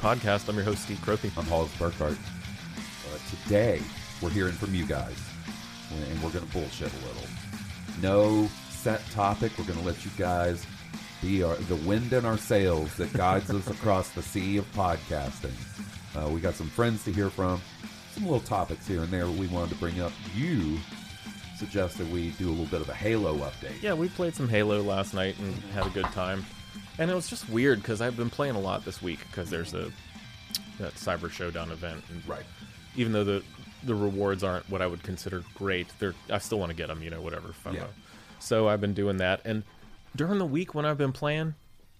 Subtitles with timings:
[0.00, 0.48] Podcast.
[0.48, 1.30] I'm your host, Steve Cropey.
[1.36, 2.16] I'm Hollis Burkhart.
[2.16, 3.82] Uh, today,
[4.22, 5.16] we're hearing from you guys,
[5.92, 7.22] and we're going to bullshit a little.
[8.00, 9.52] No set topic.
[9.58, 10.64] We're going to let you guys
[11.20, 15.52] be our, the wind in our sails that guides us across the sea of podcasting.
[16.16, 17.60] Uh, we got some friends to hear from,
[18.12, 20.12] some little topics here and there we wanted to bring up.
[20.34, 20.78] You
[21.58, 23.82] suggested we do a little bit of a Halo update.
[23.82, 26.46] Yeah, we played some Halo last night and had a good time.
[27.00, 29.72] And it was just weird because I've been playing a lot this week because there's
[29.72, 29.90] a
[30.78, 32.04] that Cyber Showdown event.
[32.10, 32.44] And Right.
[32.94, 33.42] Even though the
[33.84, 37.02] the rewards aren't what I would consider great, they're I still want to get them.
[37.02, 37.48] You know, whatever.
[37.64, 37.74] FOMO.
[37.74, 37.86] Yeah.
[38.38, 39.62] So I've been doing that, and
[40.14, 41.54] during the week when I've been playing,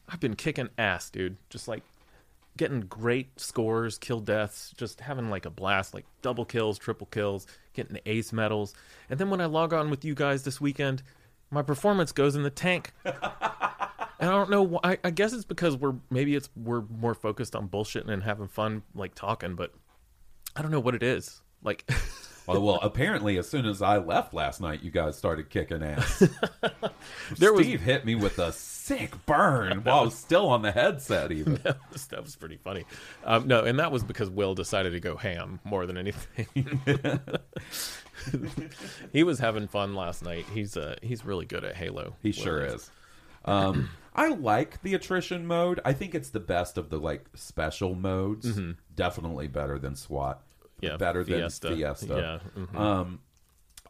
[0.06, 1.39] I've been kicking ass, dude.
[1.48, 1.83] Just like
[2.59, 7.47] getting great scores, kill deaths, just having like a blast, like double kills, triple kills,
[7.73, 8.75] getting ace medals.
[9.09, 11.03] And then when I log on with you guys this weekend,
[11.50, 12.93] my performance goes in the tank.
[14.20, 14.98] and I don't know why.
[15.03, 18.82] I, guess it's because we're maybe it's we're more focused on bullshitting and having fun,
[18.94, 19.56] like talking.
[19.56, 19.72] But
[20.54, 21.42] I don't know what it is.
[21.62, 21.91] Like,
[22.47, 26.22] Well, well, apparently, as soon as I left last night, you guys started kicking ass.
[27.38, 30.72] There was- Steve hit me with a sick burn while I was still on the
[30.72, 31.31] headset.
[31.32, 32.84] Even that was, that was pretty funny.
[33.25, 36.47] Um, no, and that was because Will decided to go ham more than anything.
[39.12, 40.44] he was having fun last night.
[40.52, 42.16] He's uh he's really good at Halo.
[42.22, 42.91] he Will sure is.
[43.44, 43.88] Um,
[44.20, 45.81] I like the attrition mode.
[45.84, 48.48] I think it's the best of the like special modes.
[48.94, 50.38] Definitely better than SWAT.
[50.41, 50.84] Mm-hmm.
[50.86, 51.69] Yeah, better Fiesta.
[51.69, 52.41] than Fiesta.
[52.56, 52.75] Yeah, mhm.
[52.78, 53.20] Um,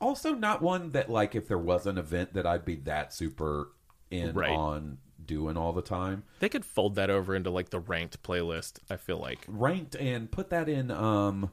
[0.01, 3.73] also, not one that like if there was an event that I'd be that super
[4.11, 4.51] in Right.
[4.51, 6.25] on doing all the time.
[6.41, 8.79] They could fold that over into like the ranked playlist.
[8.89, 9.41] I feel like.
[9.49, 11.51] ranked and put that in um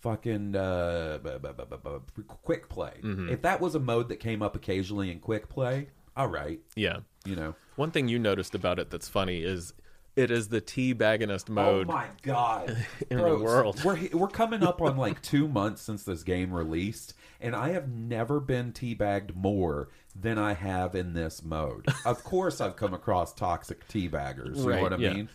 [0.00, 3.30] fucking uh bu- bu- bu- quick play Mm-hmm.
[3.30, 6.98] if that was a mode that came up occasionally in quick play all right Yeah.
[7.24, 9.72] You know One thing you noticed about it that's funny is
[10.16, 11.88] it is the teabagginest oh mode.
[11.88, 12.76] oh my god
[13.10, 13.82] in the world.
[13.84, 17.88] we're we're coming up on like two months since this game released and i have
[17.88, 23.32] never been teabagged more than i have in this mode of course i've come across
[23.34, 25.12] toxic teabaggers you Right, know what i yeah.
[25.14, 25.28] mean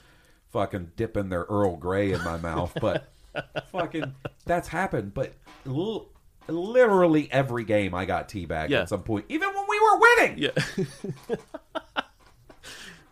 [0.51, 3.11] fucking dipping their earl grey in my mouth but
[3.71, 4.13] fucking
[4.45, 5.33] that's happened but
[5.67, 6.07] l-
[6.47, 8.81] literally every game i got teabagged Yeah.
[8.81, 11.35] at some point even when we were winning Yeah.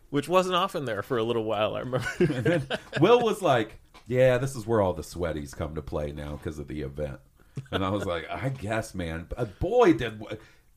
[0.10, 2.80] Which wasn't often there for a little while, I remember.
[3.02, 6.60] Will was like, "Yeah, this is where all the sweaties come to play now because
[6.60, 7.20] of the event."
[7.72, 10.22] And I was like, "I guess, man." But uh, boy, did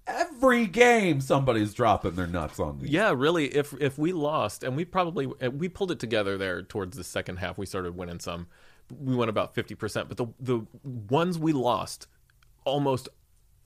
[0.06, 2.88] every game somebody's dropping their nuts on me.
[2.88, 3.46] yeah, really.
[3.46, 7.04] If if we lost, and we probably uh, we pulled it together there towards the
[7.04, 8.48] second half, we started winning some.
[8.90, 12.08] We went about fifty percent, but the the ones we lost,
[12.64, 13.08] almost,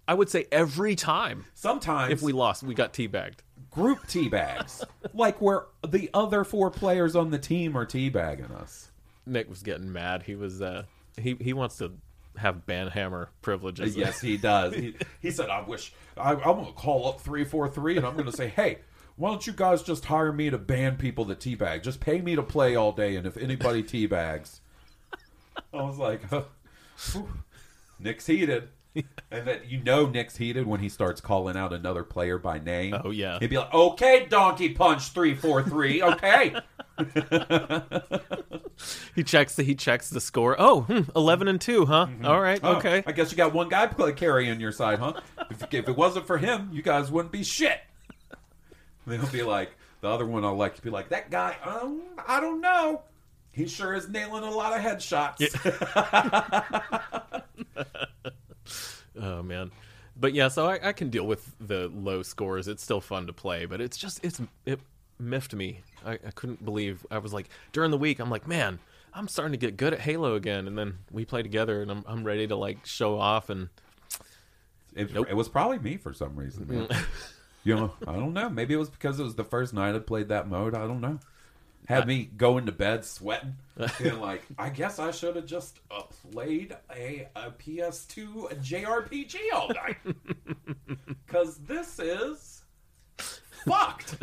[0.06, 1.46] I would say every time.
[1.54, 3.38] Sometimes If we lost, we got teabagged.
[3.74, 8.90] Group teabags, like where the other four players on the team are teabagging us.
[9.26, 10.22] Nick was getting mad.
[10.22, 10.84] He was uh
[11.20, 11.92] he he wants to
[12.36, 13.96] have banhammer privileges.
[13.96, 14.74] Yes, he does.
[14.74, 18.06] He, he said, "I wish I, I'm going to call up three four three, and
[18.06, 18.78] I'm going to say, hey."
[19.16, 21.84] Why don't you guys just hire me to ban people that teabag?
[21.84, 24.58] Just pay me to play all day, and if anybody teabags,
[25.72, 26.22] I was like,
[27.12, 27.28] whew,
[28.00, 28.70] Nick's heated.
[29.30, 32.94] And that you know Nick's heated when he starts calling out another player by name.
[33.04, 33.38] Oh, yeah.
[33.40, 36.54] He'd be like, Okay, Donkey Punch three four three, okay.
[39.14, 40.56] He checks the he checks the score.
[40.58, 42.06] Oh, hmm, 11 and 2, huh?
[42.24, 42.58] All right.
[42.62, 43.02] Oh, Okay.
[43.06, 45.14] I guess you got one guy play carrying your side, huh?
[45.50, 47.80] if, if it wasn't for him, you guys wouldn't be shit.
[49.06, 52.60] They'll be like, The other one, I'll like be like, that guy, um, I don't
[52.60, 53.02] know.
[53.52, 55.38] He sure is nailing a lot of headshots.
[59.20, 59.70] Oh man,
[60.16, 62.68] but yeah, so I, I can deal with the low scores.
[62.68, 64.80] It's still fun to play, but it's just it's it
[65.18, 65.80] miffed me.
[66.04, 68.18] I, I couldn't believe I was like during the week.
[68.18, 68.78] I'm like, man,
[69.14, 72.04] I'm starting to get good at Halo again, and then we play together, and I'm
[72.06, 73.68] I'm ready to like show off and
[74.94, 75.26] It, Nope.
[75.30, 76.66] it was probably me for some reason.
[76.68, 76.86] Man.
[76.88, 77.04] Mm.
[77.64, 78.48] you know, I don't know.
[78.48, 80.74] Maybe it was because it was the first night I played that mode.
[80.74, 81.18] I don't know.
[81.86, 86.02] Had me going to bed sweating, and like, I guess I should have just uh,
[86.32, 89.98] played a, a PS2 JRPG all night
[91.26, 92.62] because this is
[93.66, 94.16] fucked.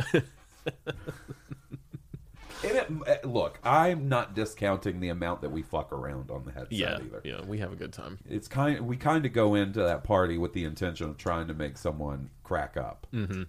[2.64, 6.52] And it, uh, look, I'm not discounting the amount that we fuck around on the
[6.52, 8.20] headset yeah, either yeah, we have a good time.
[8.30, 11.54] it's kind we kind of go into that party with the intention of trying to
[11.54, 13.44] make someone crack up mm-hmm.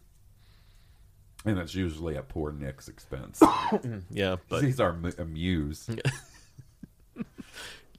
[1.45, 3.41] And it's usually at poor nick's expense.
[3.73, 5.89] Mm, yeah, but he's our mu- amuse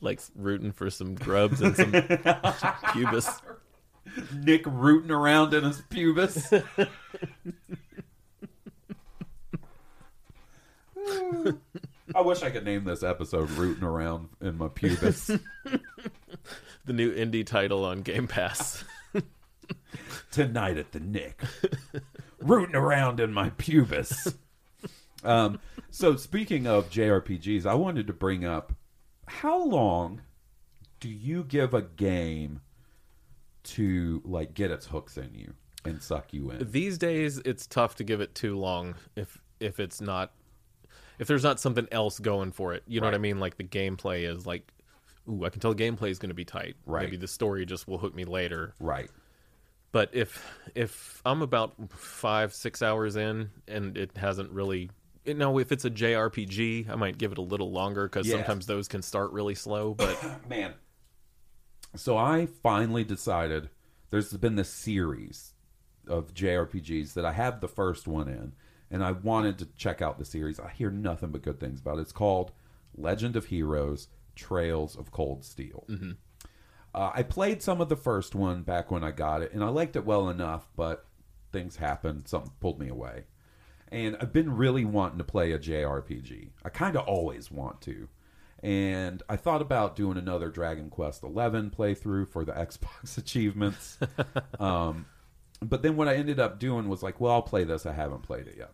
[0.02, 1.92] like rooting for some grubs and some
[2.92, 3.42] pubis.
[4.36, 6.52] nick rooting around in his pubis.
[12.16, 15.40] I wish i could name this episode rooting around in my pubis.
[16.86, 18.84] The new indie title on Game Pass.
[20.32, 21.42] tonight at the Nick,
[22.44, 24.36] rooting around in my pubis.
[25.24, 25.60] Um,
[25.90, 28.74] so speaking of JRPGs, I wanted to bring up
[29.26, 30.22] how long
[31.00, 32.62] do you give a game
[33.64, 35.54] to like get its hooks in you
[35.86, 36.70] and suck you in?
[36.72, 40.34] These days, it's tough to give it too long if if it's not
[41.20, 42.84] if there's not something else going for it.
[42.88, 43.40] You know what I mean?
[43.40, 44.74] Like the gameplay is like,
[45.30, 46.76] ooh, I can tell the gameplay is going to be tight.
[46.86, 47.04] Right.
[47.04, 48.74] Maybe the story just will hook me later.
[48.80, 49.10] Right.
[49.94, 50.44] But if
[50.76, 54.90] if I'm about five six hours in and it hasn't really,
[55.24, 58.36] you know, if it's a JRPG, I might give it a little longer because Yeah.
[58.38, 59.94] sometimes those can start really slow.
[59.94, 60.74] But man.
[61.96, 63.70] So I finally decided
[64.10, 65.54] there's been this series
[66.08, 68.54] of JRPGs that I have the first one in,
[68.90, 70.60] and I wanted to check out the series.
[70.60, 72.02] I hear nothing but good things about it.
[72.02, 72.52] It's called
[72.98, 75.86] Legend of Heroes Trails of Cold Steel.
[75.88, 76.12] Mm-hmm.
[76.96, 79.70] Uh, I played some of the first one back when I got it, and I
[79.70, 81.06] liked it well enough, but
[81.52, 82.28] things happened.
[82.28, 83.24] Something pulled me away.
[83.90, 86.50] And I've been really wanting to play a JRPG.
[86.64, 88.10] I kind of always want to.
[88.62, 93.98] And I thought about doing another Dragon Quest XI playthrough for the Xbox achievements.
[94.60, 95.06] um,
[95.62, 97.86] but then what I ended up doing was like, well, I'll play this.
[97.86, 98.72] I haven't played it yet.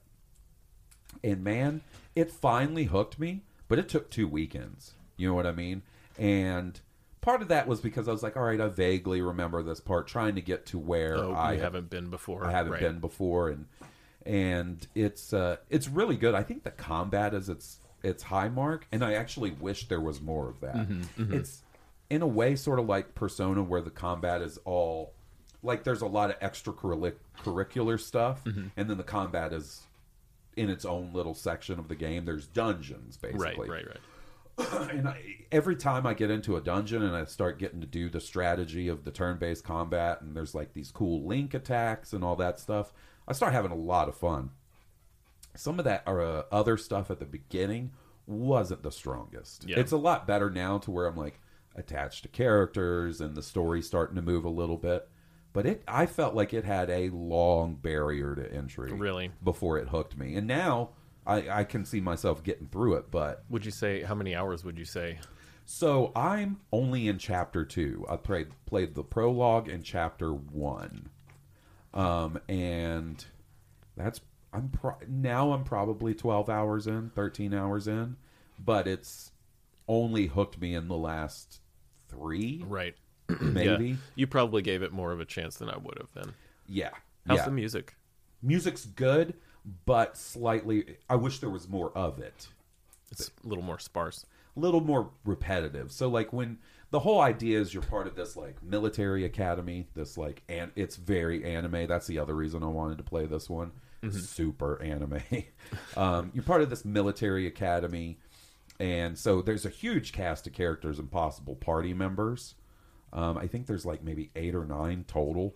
[1.24, 1.82] And man,
[2.16, 4.94] it finally hooked me, but it took two weekends.
[5.18, 5.82] You know what I mean?
[6.18, 6.80] And
[7.30, 10.08] part of that was because I was like, all right, I vaguely remember this part,
[10.08, 12.46] trying to get to where oh, I haven't been before.
[12.46, 12.82] I haven't right.
[12.82, 13.66] been before, and
[14.26, 16.34] and it's uh, it's really good.
[16.36, 20.22] I think the combat is its its high mark, and I actually wish there was
[20.22, 20.76] more of that.
[20.76, 21.62] Mm-hmm, It's
[22.10, 25.14] in a way sort of like Persona, where the combat is all
[25.62, 28.68] like there's a lot of extracurricular stuff, Mm-hmm.
[28.78, 29.82] and then the combat is
[30.56, 32.26] in its own little section of the game.
[32.26, 33.46] There's dungeons, basically.
[33.46, 33.98] Right, right, right.
[34.92, 35.22] and I,
[35.52, 38.88] every time I get into a dungeon and I start getting to do the strategy
[38.88, 42.94] of the turn-based combat, and there's like these cool link attacks and all that stuff,
[43.28, 44.52] I start having a lot of fun.
[45.56, 47.92] Some of that or uh, other stuff at the beginning
[48.28, 49.66] wasn't the strongest.
[49.68, 49.80] Yeah.
[49.80, 51.40] It's a lot better now to where I'm like
[51.76, 55.08] attached to characters and the story's starting to move a little bit.
[55.52, 59.32] But it, I felt like it had a long barrier to entry, Really?
[59.44, 60.36] before it hooked me.
[60.36, 60.92] And now
[61.30, 64.64] I, I can see myself getting through it, but Would you say how many hours
[64.64, 65.20] would you say?
[65.66, 68.06] so I'm only in chapter two.
[68.10, 71.10] I played played the prologue in chapter one,
[71.94, 73.24] um, and
[73.96, 74.22] that's
[74.52, 78.16] I'm pro- now I'm probably twelve hours in, thirteen hours in,
[78.58, 79.32] but it's
[79.88, 81.60] only hooked me in the last
[82.10, 82.96] three, Right.
[83.42, 83.90] maybe.
[83.90, 83.96] Yeah.
[84.16, 86.34] You probably gave it more of a chance than I would have then.
[86.68, 86.90] Yeah,
[87.28, 87.46] How's yeah.
[87.46, 87.96] the music?
[88.42, 89.34] Music's good,
[89.86, 90.98] but slightly.
[91.10, 92.48] I wish there was more of it.
[93.12, 94.26] It's a little more sparse.
[94.56, 95.92] a little more repetitive.
[95.92, 96.60] So like when
[96.92, 100.96] the whole idea is you're part of this like military academy, this like and it's
[100.96, 101.88] very anime.
[101.88, 103.72] That's the other reason I wanted to play this one.
[104.12, 105.22] Super anime.
[105.98, 108.18] um, you're part of this military academy,
[108.80, 112.56] and so there's a huge cast of characters and possible party members.
[113.12, 115.56] Um, I think there's like maybe eight or nine total.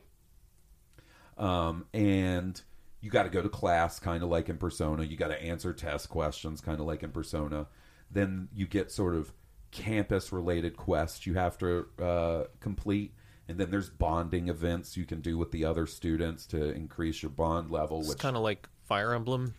[1.37, 2.61] Um, and
[3.03, 5.03] you got to go to class, kind of like in Persona.
[5.03, 7.67] You got to answer test questions, kind of like in Persona.
[8.09, 9.31] Then you get sort of
[9.71, 13.13] campus related quests you have to uh, complete.
[13.49, 17.29] And then there's bonding events you can do with the other students to increase your
[17.31, 17.99] bond level.
[17.99, 19.53] It's Which kind of like Fire Emblem.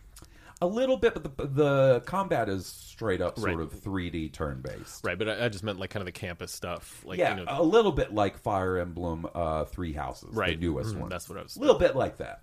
[0.61, 3.59] A little bit, but the, the combat is straight up sort Right.
[3.59, 5.03] of 3D turn based.
[5.05, 7.03] Right, but I, I just meant like kind of the campus stuff.
[7.05, 10.57] Like, yeah, you know, a little bit like Fire Emblem uh, Three Houses, Right.
[10.59, 11.09] the newest Mhm, one.
[11.09, 12.41] that's what I was- A little bit like that.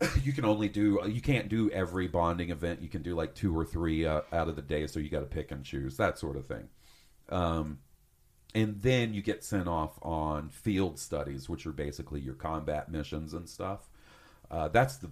[0.22, 2.80] You can only do you can't do every bonding event.
[2.82, 5.20] You can do like two or three uh, out of the day, so you got
[5.20, 6.68] to pick and choose that sort of thing.
[7.28, 7.78] Um,
[8.54, 13.34] and then you get sent off on field studies, which are basically your combat missions
[13.34, 13.88] and stuff.
[14.50, 15.10] Uh, that's the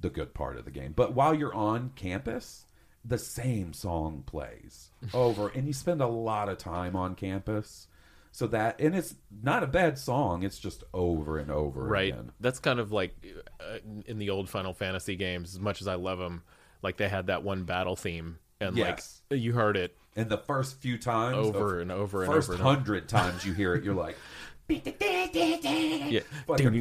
[0.00, 0.92] the good part of the game.
[0.94, 2.66] But while you're on campus,
[3.04, 7.86] the same song plays over, and you spend a lot of time on campus.
[8.34, 10.42] So that, and it's not a bad song.
[10.42, 12.12] It's just over and over right.
[12.14, 12.32] again.
[12.40, 13.14] That's kind of like
[13.60, 15.52] uh, in the old Final Fantasy games.
[15.54, 16.42] As much as I love them,
[16.82, 19.20] like they had that one battle theme, and Yes.
[19.30, 22.54] like you heard it And the first few times, over and over and first over
[22.58, 22.62] over.
[22.76, 24.16] hundred times you hear it, you're like,
[24.68, 26.20] Yeah.
[26.46, 26.74] Fucking-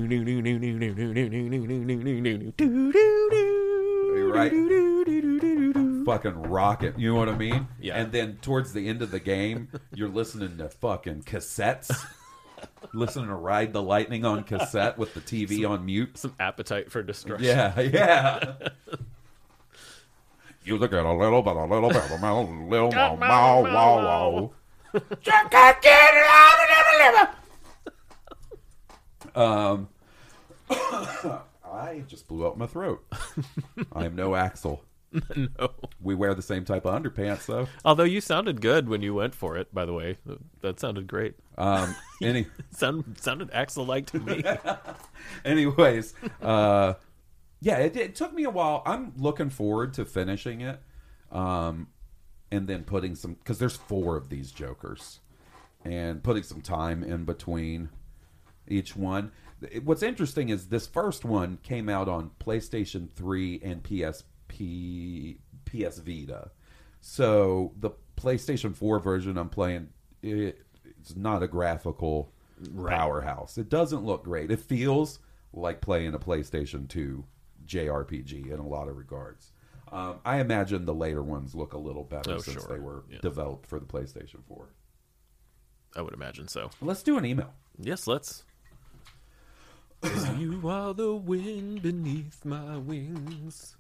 [4.16, 4.52] You're right.
[6.06, 6.98] Fucking rocket.
[6.98, 7.68] You know what I mean?
[7.80, 7.96] Yeah.
[7.96, 11.92] And then towards the end of the game, you're listening to fucking cassettes.
[12.94, 16.18] listening to Ride the Lightning on cassette with the TV on mute.
[16.18, 17.48] Some appetite for destruction.
[17.48, 18.54] Yeah, yeah.
[20.64, 24.52] you look at a little bit, a little bit, a little, little, wow, wow, wow,
[24.54, 25.02] wow.
[29.34, 29.88] Um,
[31.72, 33.04] I just blew out my throat.
[33.94, 34.80] I am no Axl.
[35.36, 35.72] no.
[36.00, 37.68] We wear the same type of underpants, though.
[37.84, 40.18] Although you sounded good when you went for it, by the way.
[40.62, 41.36] That sounded great.
[41.58, 44.44] Um, any, Sound, sounded Axl like to me.
[45.46, 46.94] anyways, uh,
[47.60, 48.84] yeah, it, it took me a while.
[48.86, 50.80] I'm looking forward to finishing it,
[51.32, 51.88] um,
[52.52, 55.20] and then putting some because there's four of these Jokers,
[55.84, 57.90] and putting some time in between
[58.68, 59.32] each one.
[59.84, 63.84] What's interesting is this first one came out on PlayStation 3 and
[64.52, 66.52] PSP, PS Vita.
[67.00, 69.90] So the PlayStation 4 version I'm playing,
[70.22, 70.62] it,
[71.00, 72.32] it's not a graphical
[72.78, 73.58] powerhouse.
[73.58, 74.52] It doesn't look great.
[74.52, 75.20] It feels
[75.54, 77.24] like playing a PlayStation 2
[77.66, 79.52] JRPG in a lot of regards.
[79.92, 82.74] Um, I imagine the later ones look a little better Oh, since sure.
[82.74, 83.18] they were Yeah.
[83.22, 84.70] developed for the PlayStation 4.
[85.96, 86.70] I would imagine so.
[86.82, 87.54] Let's do an email.
[87.78, 88.44] Yes, let's.
[90.38, 93.76] you are the wind beneath my wings.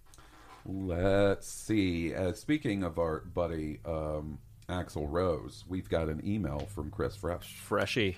[0.66, 2.14] Let's see.
[2.14, 4.40] Uh, speaking of our buddy um,
[4.70, 7.58] Axl Rose, we've got an email from Chris Fresh.
[7.58, 8.18] Freshy.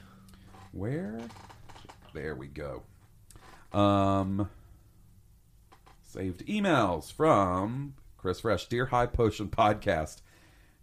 [0.71, 1.21] Where?
[2.13, 2.83] There we go.
[3.71, 4.49] Um,
[6.03, 10.21] saved emails from Chris Fresh, Dear High Potion Podcast,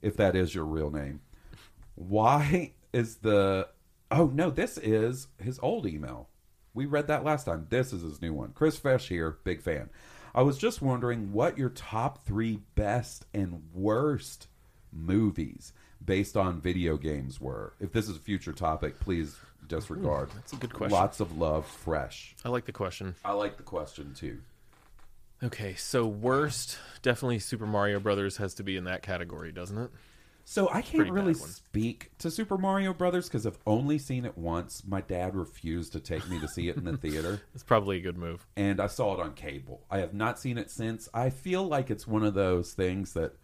[0.02, 1.21] if that is your real name.
[1.95, 3.69] Why is the.
[4.11, 6.29] Oh, no, this is his old email.
[6.75, 7.67] We read that last time.
[7.69, 8.52] This is his new one.
[8.55, 9.90] Chris Fresh here, big fan.
[10.34, 14.46] I was just wondering what your top three best and worst
[14.92, 15.72] movies
[16.04, 17.75] based on video games were.
[17.80, 20.30] If this is a future topic, please disregard.
[20.34, 20.96] that's a good question.
[20.96, 22.34] Lots of love, fresh.
[22.44, 23.14] I like the question.
[23.25, 24.40] I like the question too.
[25.42, 29.90] Okay, so worst, definitely Super Mario Brothers has to be in that category, doesn't it?
[30.50, 34.83] So I can't really speak to Super Mario Brothers because I've only seen it once.
[34.85, 38.00] My dad refused to take me to see it in the theater, It's probably a
[38.00, 38.45] good move.
[38.57, 39.87] and I saw it on cable.
[39.88, 41.09] I have not seen it since.
[41.14, 43.37] I feel like it's one of those things that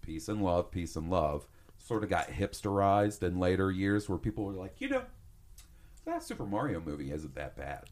[0.00, 4.44] peace and love, peace and love, sort of got hipsterized in later years, where people
[4.44, 5.02] were like, you know,
[6.06, 7.84] that Super Mario movie isn't that bad.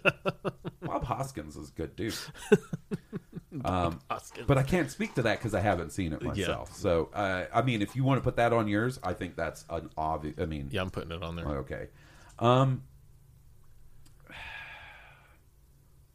[0.80, 2.14] Bob Hoskins is a good dude.
[3.64, 4.00] Um,
[4.46, 6.74] but I can't speak to that because I haven't seen it myself.
[6.76, 9.64] So, uh, I mean, if you want to put that on yours, I think that's
[9.70, 10.34] an obvious.
[10.38, 11.46] I mean, Yeah, I'm putting it on there.
[11.58, 11.88] okay.
[12.38, 12.82] Um,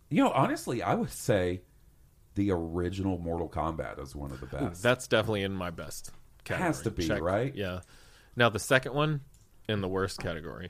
[0.10, 1.62] you know, honestly, I would say
[2.36, 4.84] the original Mortal Kombat is one of the best.
[4.84, 6.12] That's definitely in my best
[6.44, 6.68] category.
[6.68, 7.54] Has to be, right?
[7.56, 7.80] Yeah.
[8.36, 9.22] Now the second one
[9.68, 10.70] in the worst category.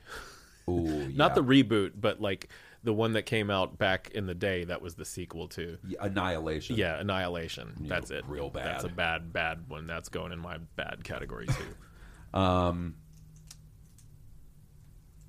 [0.69, 1.35] Ooh, Not yeah.
[1.35, 2.49] the reboot, but like
[2.83, 5.77] the one that came out back in the day that was the sequel to.
[5.87, 6.75] Yeah, Annihilation.
[6.75, 7.73] Yeah, Annihilation.
[7.79, 8.25] Yeah, That's it.
[8.27, 8.65] real bad.
[8.65, 9.87] That's a bad, bad one.
[9.87, 11.53] That's going in my bad category too.
[12.35, 12.95] Um,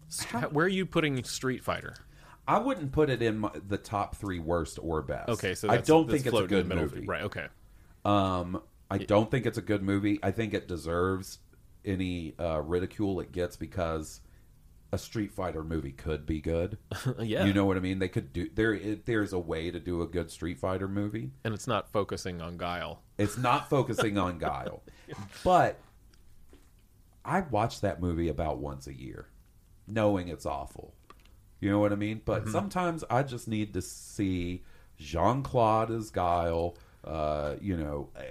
[0.09, 1.95] St- Where are you putting Street Fighter?
[2.49, 5.29] I wouldn't put it in my, the top three worst or best.
[5.29, 7.05] Okay, so I don't think it's a good movie.
[7.07, 7.25] Right.
[7.25, 7.47] Okay.
[8.07, 10.19] Um, I don't think it's a good movie.
[10.23, 11.41] I think it deserves
[11.85, 14.21] any uh, ridicule it gets because
[14.95, 16.79] a Street Fighter movie could be good.
[17.19, 17.45] yeah.
[17.45, 17.99] You know what I mean?
[17.99, 18.73] They could do there.
[18.73, 21.31] It, there's a way to do a good Street Fighter movie.
[21.45, 23.03] and it's not focusing on Guile.
[23.19, 24.83] It's not focusing on Guile,
[25.43, 25.79] but
[27.25, 29.29] I watch that movie about once a year,
[29.87, 30.95] knowing it's awful.
[31.61, 32.21] You know what I mean?
[32.25, 34.65] But sometimes I just need to see
[34.99, 38.23] Jean Claude as Guile, Uh, you know, uh,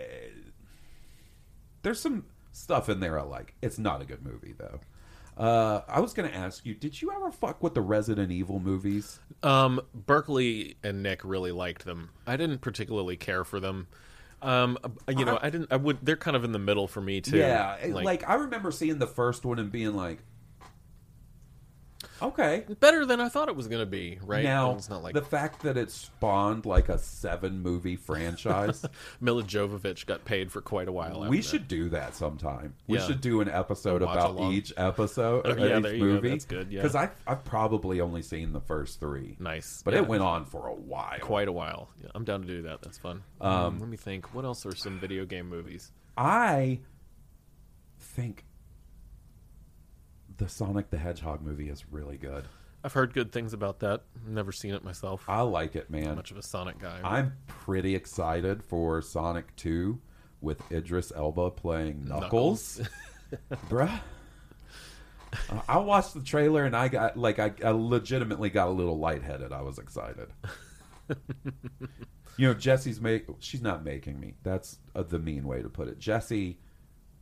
[1.82, 3.56] there's some stuff in there I like.
[3.62, 4.80] It's not a good movie though.
[5.38, 8.60] Uh, I was going to ask you, did you ever fuck with the Resident Evil
[8.60, 9.20] movies?
[9.42, 12.10] Um, Berkeley and Nick really liked them.
[12.28, 13.88] I didn't particularly care for them.
[14.42, 15.72] Um, you know, I didn't.
[15.72, 16.00] I would.
[16.06, 17.38] They're kind of in the middle for me too.
[17.38, 20.20] Yeah, it- like, I remember seeing the first one and being like,
[22.24, 22.66] okay.
[22.80, 24.20] better than I thought it was going to be.
[24.24, 28.86] Right Now, it's not like the fact that it spawned like a seven movie franchise,
[29.22, 31.20] Milla Jovovich got paid for quite a while.
[31.22, 31.44] we after that.
[31.44, 32.74] should do that sometime.
[32.88, 33.06] We Yeah.
[33.08, 34.54] should do an episode Watch about along.
[34.54, 36.06] each episode, Oh, uh, yeah, each you go.
[36.06, 36.30] movie.
[36.30, 36.82] That's good, yeah.
[36.82, 39.36] because I've, I've probably only seen the first three.
[39.40, 40.02] Nice, but Yeah.
[40.02, 41.20] it went on for a while.
[41.22, 41.90] quite a while.
[42.02, 42.82] Yeah, I'm down to do that.
[42.82, 43.24] That's fun.
[43.42, 44.34] Um, let me think.
[44.34, 45.92] What else are some video game movies?
[46.18, 46.80] I
[48.00, 48.46] think
[50.38, 52.48] the Sonic the Hedgehog movie is really good.
[52.84, 54.04] I've heard good things about that.
[54.28, 55.24] Never seen it myself.
[55.28, 56.16] I like it, man.
[56.16, 57.00] much of a Sonic guy.
[57.04, 60.00] I'm pretty excited for Sonic 2
[60.42, 62.82] with Idris Elba playing Knuckles.
[63.70, 64.02] Bruh.
[65.50, 69.00] Uh, I watched the trailer and I got like I, I legitimately got a little
[69.00, 69.52] lightheaded.
[69.52, 70.28] I was excited.
[72.38, 74.36] you know, Jesse's make she's not making me.
[74.44, 76.00] That's uh, the mean way to put it.
[76.00, 76.60] Jesse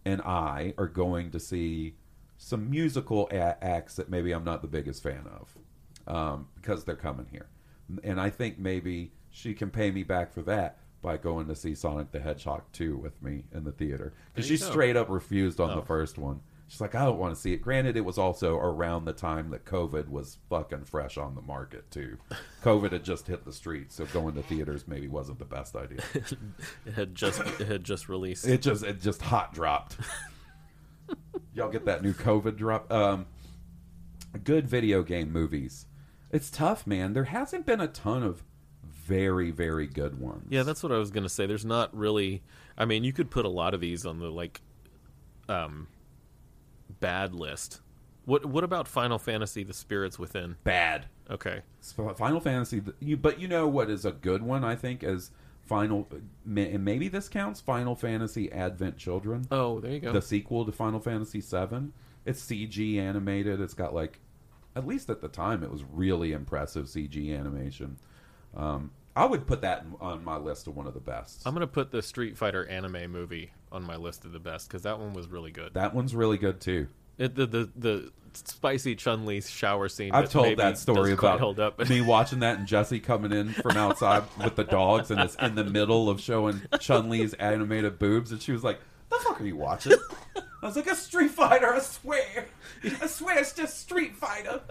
[0.04, 1.96] and I are going to see
[2.44, 5.58] some musical a- acts that maybe I'm not the biggest fan of
[6.14, 7.48] um, because they're coming here,
[8.04, 11.76] and I think maybe she can pay me back for that by going to see
[11.76, 14.66] Sonic the Hedgehog 2 with me in the theater because she go.
[14.70, 15.86] straight up refused on the Oh.
[15.86, 16.42] first one.
[16.68, 17.58] She's like, I don't want to see it.
[17.62, 21.90] Granted, it was also around the time that COVID was fucking fresh on the market
[21.92, 22.18] too.
[22.64, 26.00] COVID had just hit the streets, so going to theaters maybe wasn't the best idea.
[26.86, 28.48] it had just it had just released.
[28.48, 29.98] It just it just hot dropped.
[31.54, 32.92] Y'all get that new COVID drop?
[32.92, 33.26] Um,
[34.44, 35.86] good video game movies.
[36.32, 37.14] It's tough, man.
[37.14, 38.44] There hasn't been a ton of
[38.84, 40.48] very very good ones.
[40.50, 41.46] yeah, that's what I was gonna say.
[41.46, 42.44] There's not really.
[42.78, 44.62] I mean, you could put a lot of these on the like,
[45.50, 45.88] um,
[47.00, 47.82] bad list.
[48.26, 50.56] What What about Final Fantasy: The Spirits Within?
[50.64, 51.08] bad.
[51.30, 51.62] Okay,
[52.18, 54.64] Final Fantasy, you but you know what is a good one?
[54.64, 55.32] I think is
[55.72, 56.08] Final,
[56.46, 57.62] and maybe this counts.
[57.62, 60.12] Final Fantasy Advent Children, Oh, there you go.
[60.12, 61.92] the sequel to Final Fantasy VII.
[62.26, 63.62] It's CG animated.
[63.62, 64.20] It's got like,
[64.76, 67.98] at least at the time, it was really impressive CG animation.
[68.56, 71.42] Um, I would put that on my list of one of the best.
[71.46, 74.84] I'm gonna put the Street Fighter anime movie on my list of the best because
[74.84, 75.74] that one was really good.
[75.74, 76.88] that one's really good too.
[77.22, 80.12] It, the the the spicy Chun Li shower scene.
[80.12, 81.78] I've told that story about hold up.
[81.88, 85.54] me watching that and Jesse coming in from outside with the dogs, and it's in
[85.54, 88.80] the middle of showing Chun Li's animated boobs, and she was like,
[89.12, 89.94] "The fuck are you watching?"
[90.36, 92.48] I was like, "A Street Fighter, I swear,
[92.84, 94.62] I swear it's just Street Fighter."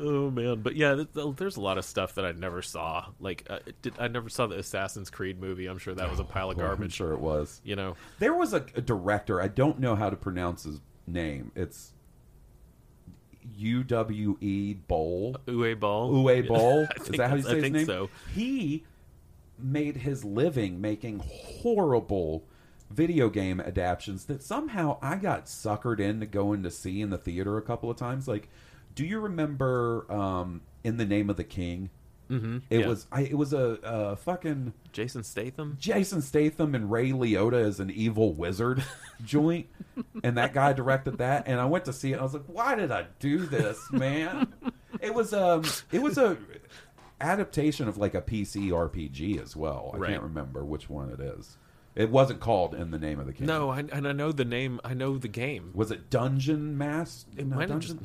[0.00, 3.06] Oh man, but yeah, th- th- there's a lot of stuff that I never saw.
[3.18, 5.66] Like, uh, did, I never saw the Assassin's Creed movie.
[5.66, 6.92] I'm sure that was a pile of I'm garbage.
[6.92, 7.60] sure it was.
[7.64, 9.40] You know, There was a, a director.
[9.42, 11.50] I don't know how to pronounce his name.
[11.56, 11.94] It's
[13.56, 15.36] U W E Bowl.
[15.46, 16.12] Uwe Ball.
[16.12, 16.86] Uwe Boll.
[16.90, 17.86] I Is think that how you say I his think name?
[17.86, 18.10] so.
[18.34, 18.84] He
[19.58, 22.44] made his living making horrible
[22.90, 27.56] video game adaptions that somehow I got suckered into going to see in the theater
[27.58, 28.28] a couple of times.
[28.28, 28.48] Like,
[28.98, 31.88] do you remember um, In the Name of the King?
[32.28, 32.58] Mm-hmm.
[32.68, 32.86] It yeah.
[32.88, 35.76] was I, it was a, a fucking Jason Statham.
[35.80, 38.82] Jason Statham and Ray Liotta as an evil wizard
[39.24, 39.66] joint,
[40.24, 41.44] and that guy directed that.
[41.46, 42.18] And I went to see it.
[42.18, 44.52] I was like, "Why did I do this, man?"
[45.00, 46.36] It was um, it was a
[47.20, 49.92] adaptation of like a PC RPG as well.
[49.94, 50.10] I Right.
[50.10, 51.56] can't remember which one it is.
[51.94, 53.46] It wasn't called In the Name of the King.
[53.46, 54.80] No, I, and I know the name.
[54.84, 55.70] I know the game.
[55.74, 57.26] was it Dungeon Mass?
[57.36, 57.96] It No, might have just.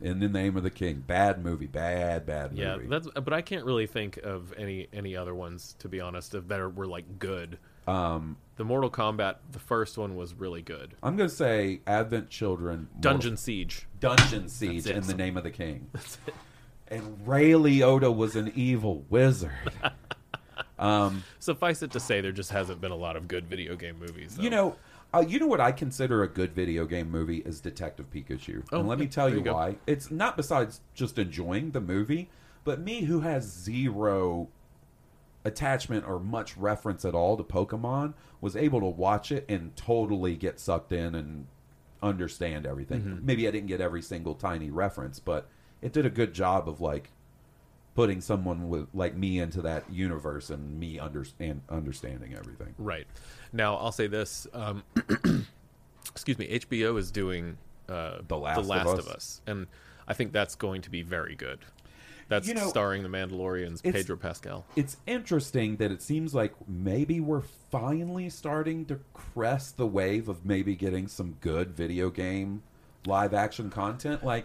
[0.00, 1.02] In the Name of the King.
[1.06, 1.66] Bad movie.
[1.66, 2.62] Bad bad movie.
[2.62, 3.08] Yeah, that's.
[3.14, 6.60] But I can't really think of any any other ones to be honest of that
[6.60, 7.58] are, were like good.
[7.88, 10.94] um, The Mortal Kombat, the first one was really good.
[11.02, 12.88] I'm gonna say Advent Children.
[13.00, 13.86] Dungeon Siege.
[13.98, 15.90] Dungeon Siege in the name of the king.
[16.90, 19.52] And Ray Liotta was an evil wizard.
[20.78, 23.98] um Suffice it to say, there just hasn't been a lot of good video game
[23.98, 24.36] movies.
[24.36, 24.42] Though.
[24.42, 24.76] You know,
[25.14, 28.64] uh, you know what I consider a good video game movie is Detective Pikachu.
[28.72, 29.76] Oh, and let me tell you you why.
[29.86, 32.30] It's not besides just enjoying the movie,
[32.64, 34.48] but me who has zero
[35.44, 40.36] attachment or much reference at all to Pokemon was able to watch it and totally
[40.36, 41.46] get sucked in and
[42.02, 43.00] understand everything.
[43.00, 43.26] Mm-hmm.
[43.26, 45.48] Maybe I didn't get every single tiny reference, but
[45.80, 47.10] it did a good job of like
[47.94, 52.74] putting someone with like me into that universe and me understand understanding everything.
[52.78, 53.06] Right.
[53.52, 54.46] Now, I'll say this.
[54.52, 54.82] Um,
[56.10, 56.46] excuse me.
[56.48, 58.98] HBO is doing uh, The Last of Last Us.
[58.98, 59.66] of Us, and
[60.06, 61.60] I think that's going to be very good.
[62.28, 64.66] That's You know, starring the Mandalorian's Pedro Pascal.
[64.76, 70.44] it's interesting that it seems like maybe we're finally starting to crest the wave of
[70.44, 72.62] maybe getting some good video game
[73.06, 74.22] live action content.
[74.22, 74.44] Like,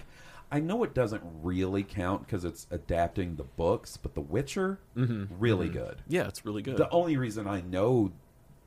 [0.53, 5.67] I know it doesn't really count because it's adapting the books, but The Witcher, really
[5.67, 6.03] good.
[6.07, 6.77] Yeah, it's really good.
[6.77, 8.11] The only reason I know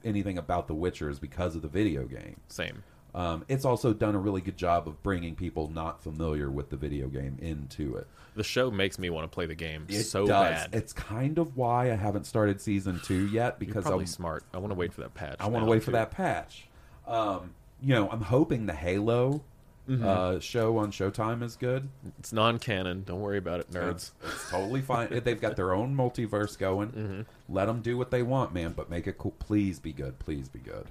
[0.05, 2.40] anything about The Witcher is because of the video game.
[2.49, 2.83] Same.
[3.14, 6.77] Um, it's also done a really good job of bringing people not familiar with the
[6.77, 8.09] video game into it.
[8.35, 10.55] The show makes me want to play the game It so does.
[10.55, 10.75] bad.
[10.75, 14.42] It's kind of why I haven't started season two yet because I'm, smart.
[14.53, 15.37] I want to wait for that patch.
[15.38, 16.66] I want to wait for that patch.
[17.07, 19.42] Um, you know, I'm hoping the Halo
[19.88, 20.05] Mm-hmm.
[20.05, 21.88] uh, show on Showtime is good.
[22.18, 23.05] It's non-canon.
[23.05, 23.90] Don't worry about it, nerds.
[23.90, 25.20] It's, it's totally fine.
[25.22, 26.88] They've got their own multiverse going.
[26.90, 27.20] Mm-hmm.
[27.55, 28.72] Let them do what they want, man.
[28.72, 29.35] But make it cool.
[29.38, 30.18] Please be good.
[30.18, 30.87] Please be good.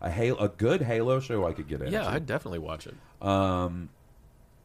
[0.00, 1.92] A Halo, a good Halo show I could get into.
[1.92, 2.94] yeah, I'd definitely watch it.
[3.24, 3.90] Um,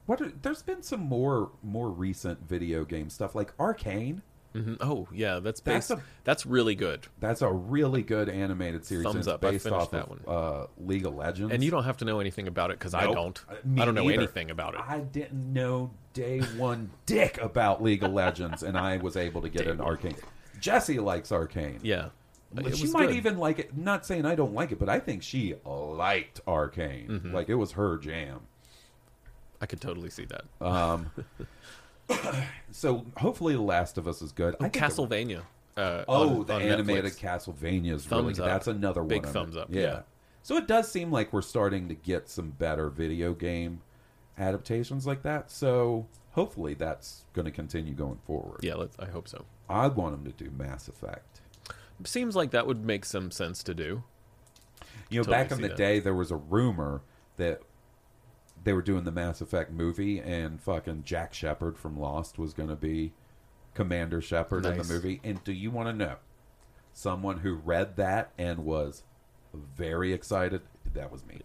[0.06, 0.21] what?
[0.21, 4.21] Are, there's been some more more recent video game stuff like Arcane.
[4.63, 7.08] Hmm Oh yeah, that's That's a- that's really good.
[7.20, 9.06] That's a really good animated series.
[9.06, 9.41] Thumbs up.
[9.41, 11.54] Based off that of uh, League of Legends.
[11.54, 13.39] And you don't have to know anything about it because I don't.
[13.50, 14.22] Uh, me I don't know neither.
[14.22, 14.82] anything about it.
[14.88, 19.50] I didn't know day one dick about League of Legends, and I was able to
[19.50, 20.15] get an Arcane.
[20.60, 21.80] Jesse likes Arcane.
[21.84, 22.10] yeah,
[22.74, 23.15] she might good.
[23.18, 23.76] even like it.
[23.78, 27.08] Not saying I don't like it, but I think she liked Arcane.
[27.10, 27.34] Mm-hmm.
[27.34, 28.41] Like it was her jam.
[29.62, 30.46] I could totally see that.
[30.65, 31.12] Um,
[32.72, 34.56] so hopefully, The Last of Us is good.
[34.60, 35.41] I think the- Castlevania.
[35.78, 37.20] Uh, Oh, on- the on animated Netflix.
[37.20, 38.44] Castlevania is really Thumbs good.
[38.44, 38.50] up.
[38.50, 39.26] That's another Big one.
[39.26, 40.02] I'm- thumbs up, yeah.
[40.44, 43.82] So it does seem like we're starting to get some better video game
[44.38, 45.50] adaptations like that.
[45.52, 48.60] So hopefully that's going to continue going forward.
[48.62, 49.46] Yeah, let's, I hope so.
[49.70, 51.41] I want them to do Mass Effect.
[52.04, 54.04] Seems like that would make some sense to do.
[55.10, 55.78] You know, Totally back in see the that.
[55.78, 57.02] day, there was a rumor
[57.38, 57.62] that
[58.65, 62.69] they were doing the Mass Effect movie, and fucking Jack Shephard from Lost was going
[62.69, 63.13] to be
[63.75, 65.21] Commander Shepard in the movie.
[65.23, 66.15] And do you want to know
[66.91, 69.04] someone who read that and was
[69.54, 70.62] very excited?
[70.93, 71.41] That was me.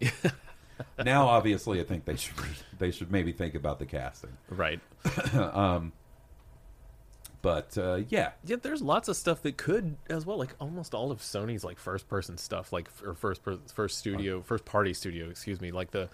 [1.05, 2.35] now, obviously, I think they should
[2.79, 4.37] they should maybe think about the casting.
[4.49, 4.81] Right.
[7.43, 10.37] But uh, yeah, Yeah, there's lots of stuff that could as well.
[10.37, 14.41] Like almost all of Sony's like first person stuff, like or first per, first studio,
[14.41, 16.07] first party studio, excuse me, like the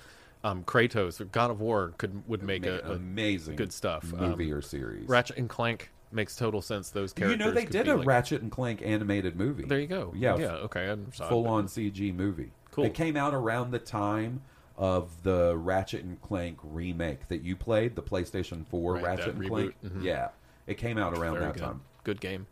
[0.47, 4.12] um, Kratos God of War could would make a, a amazing good stuff.
[4.13, 5.07] movie Um, or series.
[5.10, 6.89] Ratchet and Clank makes total sense.
[6.89, 9.65] Those characters, you know, they did a like- Ratchet and Clank animated movie.
[9.65, 10.13] There you go.
[10.15, 10.51] Yeah, yeah.
[10.53, 10.95] Okay,
[11.29, 12.51] full on CG movie.
[12.71, 12.86] Cool.
[12.86, 14.41] It came out around the time
[14.77, 19.39] of the Ratchet and Clank remake that you played, the PlayStation 4 Right, Ratchet and
[19.39, 19.47] reboot.
[19.49, 19.75] Clank.
[19.83, 20.03] Mhm.
[20.03, 20.29] Yeah.
[20.67, 21.63] It came out around Very that good.
[21.63, 21.81] time.
[22.03, 22.45] Good game.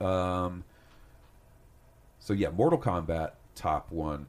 [0.00, 0.64] Um
[2.18, 4.26] So yeah, Mortal Kombat top 1.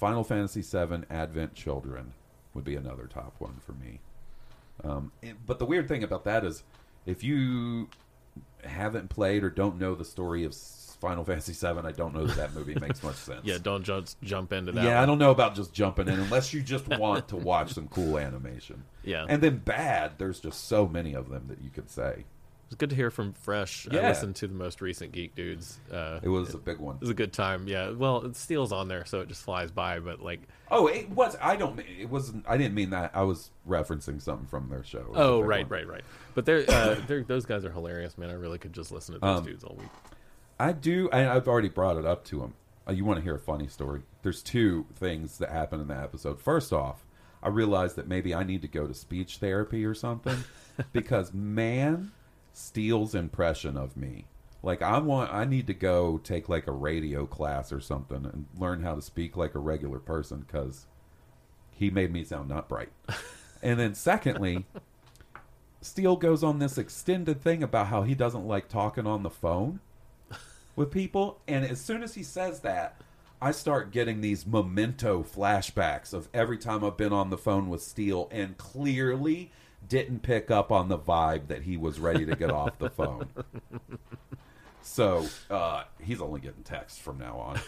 [0.00, 2.14] Final Fantasy VII Advent Children
[2.54, 4.00] would be another top one for me.
[4.82, 6.62] Um, and- but the weird thing about that is,
[7.04, 7.90] if you
[8.64, 12.36] haven't played or don't know the story of Final Fantasy VII, I don't know that
[12.38, 13.42] that movie makes much sense.
[13.44, 14.84] Yeah, don't just jump into that.
[14.84, 17.86] yeah, I don't know about just jumping in unless you just want to watch some
[17.88, 18.84] cool animation.
[19.04, 19.26] Yeah.
[19.28, 20.12] and then bad.
[20.16, 22.24] There's just so many of them that you could say
[22.70, 23.88] It's good to hear from Fresh.
[23.90, 25.80] I listened to the most recent Geek Dudes.
[25.92, 26.94] Uh, it was a big one.
[26.94, 27.66] it was a good time.
[27.66, 27.90] Yeah.
[27.90, 29.98] Well, Steele's on there, so it just flies by.
[29.98, 30.38] But like,
[30.70, 31.36] Oh, it was.
[31.42, 31.80] I don't.
[31.80, 32.44] It wasn't.
[32.48, 33.10] I didn't mean that.
[33.12, 35.00] I was referencing something from their show.
[35.00, 35.78] It was a oh right, one.
[35.80, 36.04] right, right.
[36.36, 38.30] But they're, uh, they're those guys are hilarious, man.
[38.30, 39.88] I really could just listen to those Um, dudes all week.
[40.60, 41.10] I do.
[41.12, 42.54] I, I've already brought it up to him.
[42.88, 44.02] Uh, you want to hear a funny story?
[44.22, 46.40] There's two things that happened in the episode.
[46.40, 47.04] First off,
[47.42, 50.36] I realized that maybe I need to go to speech therapy or something
[50.92, 52.12] because man,
[52.52, 54.26] Steele's impression of me.
[54.62, 58.46] Like I want, I need to go take like a radio class or something and
[58.58, 60.86] learn how to speak like a regular person because
[61.70, 62.90] he made me sound not bright.
[63.62, 64.66] and then secondly,
[65.80, 69.80] Steele goes on this extended thing about how he doesn't like talking on the phone
[70.76, 71.40] with people.
[71.48, 73.00] And as soon as he says that,
[73.40, 77.82] I start getting these memento flashbacks of every time I've been on the phone with
[77.82, 79.50] Steele and clearly
[79.88, 83.28] didn't pick up on the vibe that he was ready to get off the phone.
[84.82, 87.60] So uh, he's only getting text from now on.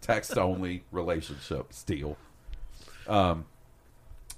[0.00, 2.16] text only relationship, Steele.
[3.06, 3.46] Um,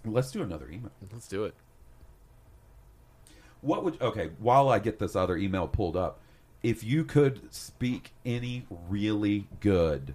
[0.05, 0.93] let's do another email.
[1.13, 1.55] Let's do it.
[3.61, 4.31] What would okay?
[4.39, 6.21] While I get this other email pulled up,
[6.63, 10.15] if you could speak any really good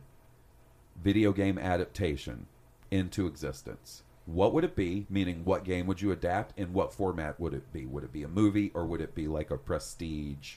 [1.02, 2.48] video game adaptation
[2.92, 5.06] into existence, what would it be?
[5.10, 6.58] Meaning, what game would you adapt?
[6.58, 7.86] In what format would it be?
[7.86, 10.56] Would it be a movie or would it be like a prestige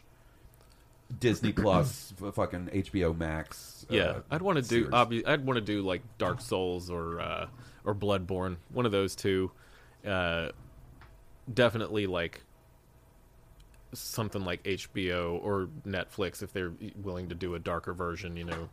[1.18, 3.86] Disney Plus, fucking HBO Max?
[3.88, 4.88] Yeah, uh, I'd want to do.
[4.88, 7.46] Obvi- I'd want to do like Dark Souls or uh,
[7.84, 8.56] or Bloodborne.
[8.72, 9.50] One of those two.
[10.06, 10.50] Uh,
[11.52, 12.42] definitely like
[13.92, 18.68] something like HBO or Netflix if they're willing to do a darker version, you know.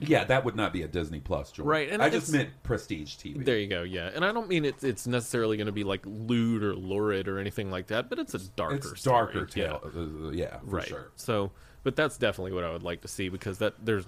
[0.00, 1.68] Yeah, that would not be a Disney Plus joint.
[1.68, 3.44] Right, and I just meant prestige TV.
[3.44, 4.10] There you go, yeah.
[4.14, 7.38] And I don't mean it's it's necessarily going to be like lewd or lurid or
[7.38, 9.32] anything like that, but it's a darker it's story.
[9.32, 9.80] darker tale.
[9.84, 10.86] Uh, yeah, for right.
[10.86, 11.10] sure.
[11.16, 14.04] So, but that's definitely what I would like to see because that there's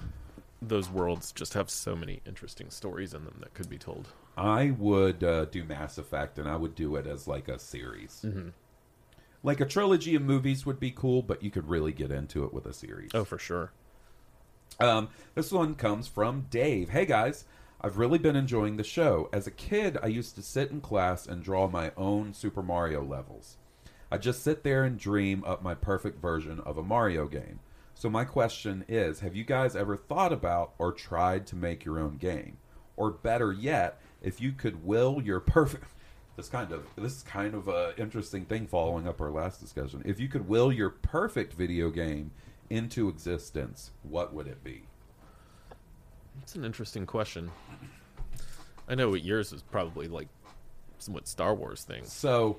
[0.62, 4.08] those worlds just have so many interesting stories in them that could be told.
[4.36, 8.24] I would uh, do Mass Effect, and I would do it as like a series.
[9.42, 12.52] Like a trilogy of movies would be cool, but you could really get into it
[12.52, 13.10] with a series.
[13.14, 13.72] Oh, for sure.
[14.80, 16.88] Um, this one comes from Dave.
[16.88, 17.44] Hey guys,
[17.82, 19.28] I've really been enjoying the show.
[19.30, 23.04] As a kid, I used to sit in class and draw my own Super Mario
[23.04, 23.58] levels.
[24.10, 27.60] I just sit there and dream up my perfect version of a Mario game.
[27.94, 31.98] So my question is, have you guys ever thought about or tried to make your
[31.98, 32.56] own game?
[32.96, 35.84] Or better yet, if you could will your perfect
[36.36, 40.00] this kind of this is kind of a interesting thing following up our last discussion.
[40.06, 42.30] If you could will your perfect video game
[42.70, 44.85] into existence, what would it be?
[46.38, 47.50] That's an interesting question.
[48.88, 50.28] I know what yours is probably like
[50.98, 52.04] somewhat Star Wars thing.
[52.04, 52.59] So,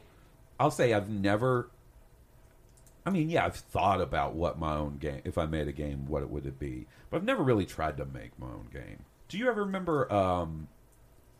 [0.59, 1.69] I'll say I've never.
[3.05, 6.05] I mean, yeah, I've thought about what my own game, if I made a game,
[6.05, 9.03] what it would it be, but I've never really tried to make my own game.
[9.27, 10.67] Do you ever remember um,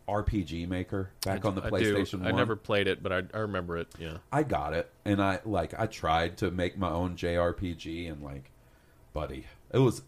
[0.08, 2.20] RPG Maker back on the I PlayStation.
[2.20, 2.28] One?
[2.28, 3.88] I never played it, but I, I remember it.
[3.98, 4.18] Yeah.
[4.30, 8.50] I got it, and I like I tried to make my own JRPG, and like,
[9.12, 10.02] buddy, it was.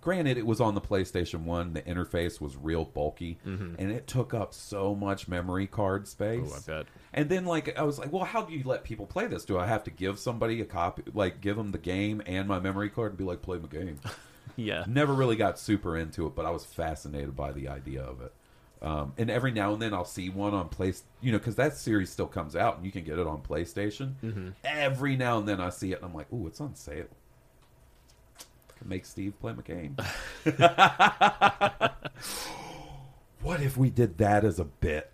[0.00, 1.72] granted, it was on the PlayStation One.
[1.74, 6.50] The interface was real bulky, and it took up so much memory card space.
[6.52, 6.86] Oh, I bet.
[7.12, 9.44] And then like I was like, well, how do you let people play this?
[9.44, 12.60] Do I have to give somebody a copy, like give them the game and my
[12.60, 13.98] memory card, and be like, play my game?
[14.56, 14.84] Yeah.
[14.86, 18.32] Never really got super into it, but I was fascinated by the idea of it.
[18.82, 21.76] Um, and every now and then I'll see one on place, you know, because that
[21.76, 24.52] series still comes out and you can get it on PlayStation.
[24.64, 27.06] Every now and then I see it and I'm like, ooh, it's on sale.
[28.84, 29.96] Make Steve play game.
[33.42, 35.10] what if we did that as a bit?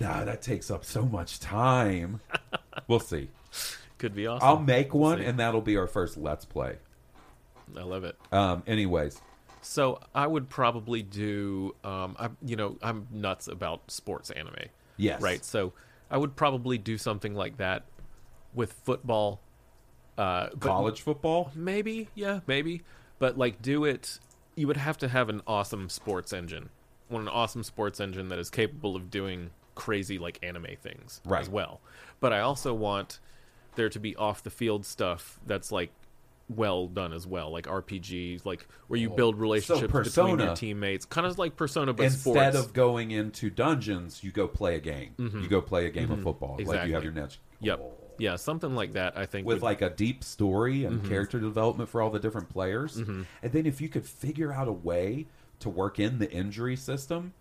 [0.00, 2.20] Nah, that takes up so much time.
[2.86, 3.30] We'll see.
[3.98, 4.46] Could be awesome.
[4.46, 5.24] I'll make one, see.
[5.24, 6.76] and that'll be our first Let's Play.
[7.76, 8.16] I love it.
[8.30, 9.20] Um, anyways,
[9.62, 11.74] So I would probably do.
[11.82, 14.66] Um, I you know I'm nuts about sports anime.
[14.96, 15.20] Yes.
[15.20, 15.44] Right.
[15.44, 15.72] So
[16.10, 17.84] I would probably do something like that
[18.54, 19.40] with football.
[20.18, 21.50] Uh, college football.
[21.54, 22.82] maybe yeah maybe,
[23.18, 24.18] but like do it.
[24.54, 26.70] You would have to have an awesome sports engine,
[27.08, 31.42] one an awesome sports engine that is capable of doing crazy like anime things Right.
[31.42, 31.80] as well.
[32.20, 33.18] But I also want
[33.74, 35.90] there to be off the field stuff that's like
[36.48, 41.26] well done as well, like RPGs, like where you build relationships between your teammates, kind
[41.26, 42.56] of like Persona, but Instead sports.
[42.68, 45.10] of going into dungeons, you go play a game.
[45.18, 46.56] You go play a game of football.
[46.64, 47.40] Like you have your next.
[47.60, 47.80] Yep.
[48.18, 49.16] Yeah, something like that.
[49.16, 51.08] I think With would- like a deep story and Mm-hmm.
[51.08, 54.72] character development for all the different players, and then if you could figure out a
[54.72, 55.26] way
[55.60, 57.32] to work in the injury system,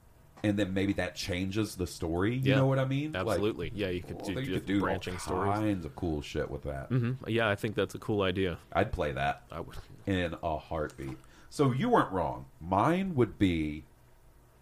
[0.44, 2.36] and then maybe that changes the story.
[2.36, 2.56] You Yeah.
[2.58, 3.14] know what I mean?
[3.14, 3.72] Like, absolutely.
[3.74, 5.54] yeah, you could well, do, you could do branching all stories.
[5.60, 6.88] kinds of cool shit with that.
[6.90, 8.58] hmm Yeah, I think that's a cool idea.
[8.72, 9.44] I'd play that.
[9.52, 9.76] I would.
[10.06, 11.18] in a heartbeat.
[11.50, 12.46] So you weren't wrong.
[12.62, 13.86] Mine would be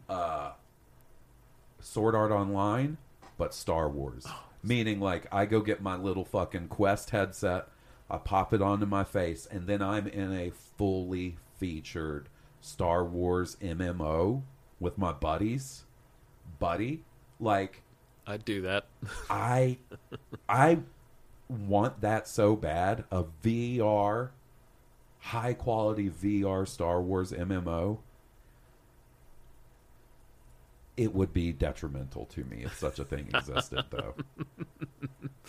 [0.07, 0.51] uh
[1.79, 2.97] Sword Art Online,
[3.37, 4.25] but Star Wars.
[4.63, 7.67] Meaning like I go get my little fucking Quest headset,
[8.09, 12.29] I pop it onto my face, and then I'm in a fully featured
[12.61, 14.43] Star Wars MMO
[14.79, 15.83] with my buddies.
[16.59, 17.03] Buddy,
[17.39, 17.83] like
[18.25, 18.85] I'd do that.
[19.29, 19.77] I
[20.47, 20.79] I
[21.49, 23.03] want that so bad.
[23.11, 24.29] A VR
[25.19, 27.99] high quality VR Star Wars MMO.
[30.95, 34.15] It would be detrimental to me if such a thing existed though.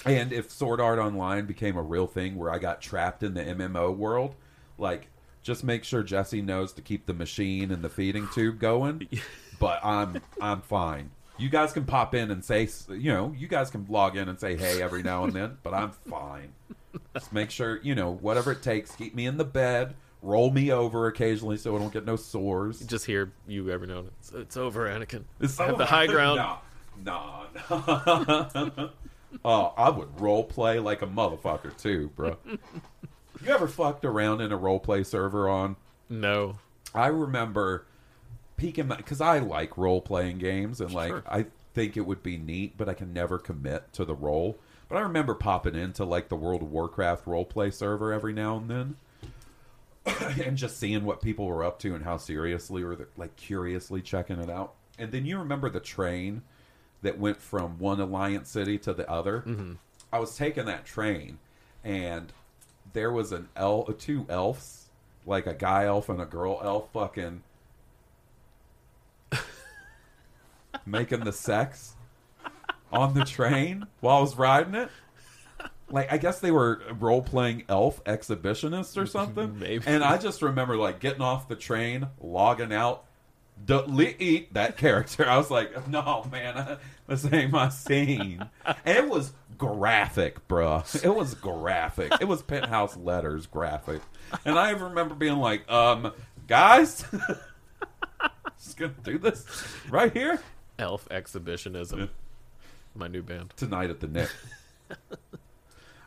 [0.07, 3.43] and if Sword Art Online became a real thing where I got trapped in the
[3.43, 4.35] MMO world,
[4.79, 5.09] like
[5.43, 9.09] just make sure Jesse knows to keep the machine and the feeding tube going.
[9.61, 11.11] But I'm I'm fine.
[11.39, 14.39] You guys can pop in and say, you know, you guys can log in and
[14.39, 16.53] say hey every now and then, but I'm fine.
[17.15, 19.95] Just make sure, you know, whatever it takes, keep me in the bed,
[20.25, 22.81] roll me over occasionally so I don't get no sores.
[22.81, 24.15] Just hear you every now and then.
[24.21, 25.25] It's, it's over, Anakin.
[25.41, 26.41] It's have the high ground.
[27.05, 28.91] No, no.
[29.45, 32.37] oh, I would role play like a motherfucker too, bro.
[32.47, 35.75] you ever fucked around in a role play server on?
[36.09, 36.61] No.
[36.95, 37.87] I remember
[38.57, 41.25] peeking because I like role playing games and like Sure.
[41.27, 44.59] I think it would be neat, but I can never commit to the role.
[44.89, 48.57] But I remember popping into like the World of Warcraft role play server every now
[48.57, 48.97] and then.
[50.45, 54.39] and just seeing what people were up to and how seriously or like curiously checking
[54.39, 54.75] it out.
[54.99, 56.43] And then you remember the train
[57.03, 59.41] that went from one Alliance city to the other.
[59.47, 59.73] Mm-hmm.
[60.13, 61.39] I was taking that train,
[61.83, 62.33] and
[62.93, 64.89] there was an elf, two elves,
[65.27, 67.43] like a guy elf and a girl elf, fucking
[70.87, 71.95] making the sex
[72.93, 74.89] on the train while I was riding it.
[75.91, 79.59] Like I guess they were role playing elf exhibitionists or something.
[79.59, 79.85] Maybe.
[79.87, 83.05] And I just remember like getting off the train, logging out,
[83.65, 85.29] delete that character.
[85.29, 88.45] I was like, no man, this ain't my scene.
[88.65, 91.05] And it was graphic, bruh.
[91.05, 92.13] It was graphic.
[92.21, 94.01] It was penthouse letters graphic.
[94.45, 96.13] And I remember being like, um,
[96.49, 97.05] guys,
[98.59, 99.45] just gonna do this
[99.91, 100.41] right here
[100.79, 102.09] Elf exhibitionism.
[102.97, 103.53] My new band.
[103.57, 104.31] tonight at the Nick.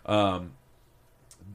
[0.08, 0.54] Um,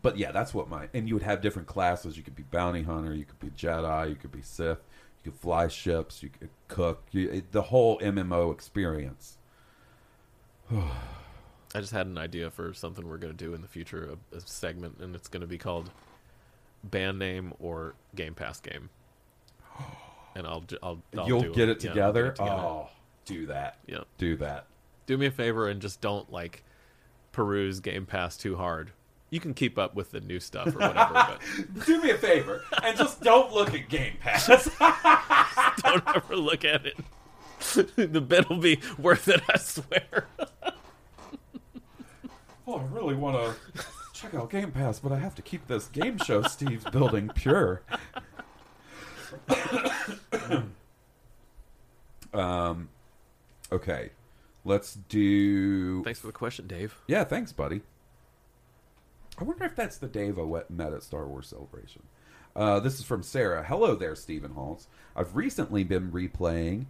[0.02, 2.16] but yeah, that's what my and you would have different classes.
[2.16, 4.78] You could be bounty hunter, you could be Jedi, you could be Sith,
[5.22, 7.02] you could fly ships, you could cook.
[7.12, 9.38] You, it, the whole MMO experience.
[11.74, 14.36] I just had an idea for something we're going to do in the future, a,
[14.36, 15.90] a segment, and it's going to be called
[16.84, 18.90] band name or Game Pass game.
[20.34, 22.22] And I'll, I'll, I'll You'll do get it Yeah, together.
[22.22, 22.56] get it together.
[22.62, 22.88] Oh,
[23.26, 23.76] do that.
[23.86, 23.98] Yeah.
[24.16, 24.64] Do that.
[25.04, 26.64] Do me a favor and just don't like
[27.32, 28.92] peruse Game Pass too hard.
[29.30, 31.40] You can keep up with the new stuff or whatever, but
[31.86, 34.46] Do me a favor and just don't look at Game Pass.
[35.82, 36.98] don't ever look at it.
[37.96, 40.26] the bit will be worth it, I swear.
[42.66, 45.86] oh, I really want to check out Game Pass, but I have to keep this
[45.88, 47.80] game show Steve's building pure.
[52.34, 52.90] um,
[53.72, 54.10] okay,
[54.64, 56.02] let's do.
[56.04, 56.96] Thanks for the question, Dave.
[57.06, 57.82] Yeah, thanks, buddy.
[59.38, 62.02] I wonder if that's the Dave I met at Star Wars Celebration.
[62.54, 63.64] Uh, this is from Sarah.
[63.64, 64.86] Hello there, Stephen Halls.
[65.16, 66.86] I've recently been replaying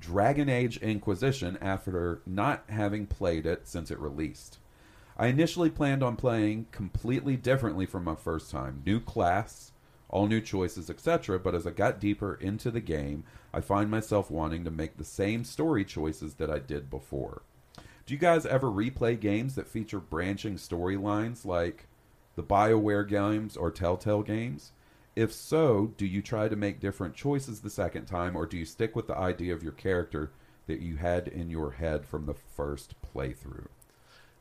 [0.00, 4.58] Dragon Age Inquisition after not having played it since it released.
[5.16, 8.82] I initially planned on playing completely differently from my first time.
[8.86, 9.72] New class,
[10.08, 11.38] all new choices, etc.
[11.38, 15.04] But as I got deeper into the game, I find myself wanting to make the
[15.04, 17.42] same story choices that I did before.
[18.06, 21.86] Do you guys ever replay games that feature branching storylines like
[22.36, 24.72] the BioWare games or Telltale games?
[25.14, 28.64] If so, do you try to make different choices the second time, or do you
[28.64, 30.30] stick with the idea of your character
[30.68, 33.66] that you had in your head from the first playthrough?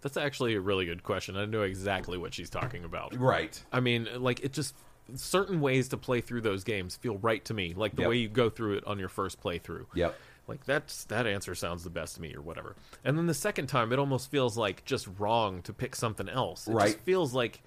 [0.01, 1.36] That's actually a really good question.
[1.36, 3.17] I know exactly what she's talking about.
[3.17, 3.62] Right.
[3.71, 4.75] I mean, like it just
[5.15, 7.74] certain ways to play through those games feel right to me.
[7.76, 8.10] Like the Yep.
[8.10, 9.86] way you go through it on your first playthrough.
[9.93, 10.15] Yep.
[10.48, 12.76] Like that's that answer sounds the best to me or whatever.
[13.04, 16.67] And then the second time it almost feels like just wrong to pick something else.
[16.67, 16.86] It Right.
[16.88, 17.62] just feels like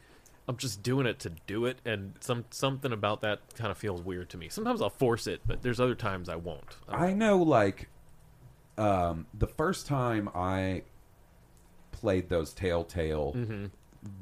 [0.48, 4.02] I'm just doing it to do it and some something about that kind of feels
[4.02, 4.48] weird to me.
[4.48, 6.76] Sometimes I'll force it, but there's other times I won't.
[6.88, 7.88] I know, like,
[8.78, 10.82] um, the first time I
[11.92, 13.36] played those Telltale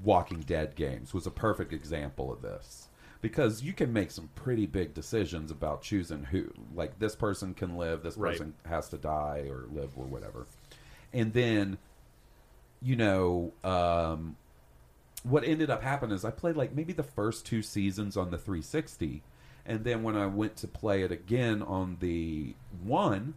[0.02, 2.88] Walking Dead games was a perfect example of this.
[3.20, 6.52] Because you can make some pretty big decisions about choosing who.
[6.74, 8.33] Like, this person can live, this Right.
[8.33, 10.46] person has to die or live or whatever.
[11.12, 11.78] And then,
[12.81, 14.37] you know, um,
[15.24, 18.38] what ended up happening is I played like maybe the first two seasons on the
[18.38, 19.22] 360,
[19.66, 23.35] and then when I went to play it again on the one,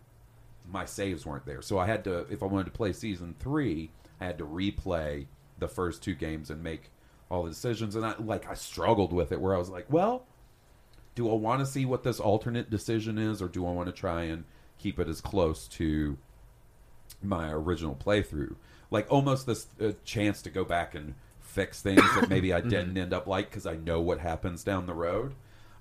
[0.72, 1.62] my saves weren't there.
[1.62, 3.90] So I had to, if I wanted to play season three,
[4.20, 5.26] I had to replay
[5.58, 6.92] the first two games and make
[7.32, 7.96] all the decisions.
[7.96, 10.26] And I like I struggled with it, where I was like, well,
[11.16, 13.94] do I want to see what this alternate decision is, or do I want to
[13.94, 14.44] try and
[14.78, 16.18] keep it as close to
[17.22, 18.56] my original playthrough.
[18.90, 22.98] Like almost this uh, chance to go back and fix things that maybe I didn't
[22.98, 25.36] end up like because I know what happens down the road.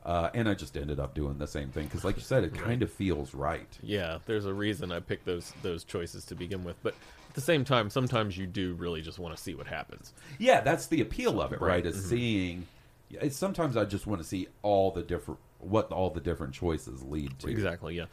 [0.05, 2.55] Uh, and I just ended up doing the same thing because, like you said, it
[2.59, 3.69] kind of feels right.
[3.83, 6.95] Yeah, there's a reason I picked those those choices to begin with, but
[7.31, 10.13] at the same time, sometimes you do really just want to see what happens.
[10.39, 11.69] Yeah, that's the appeal of it, right?
[11.85, 11.87] Right.
[11.87, 12.67] Is seeing.
[13.11, 17.03] It's, sometimes I just want to see all the different what all the different choices
[17.03, 17.49] lead to.
[17.49, 18.07] Exactly, yeah.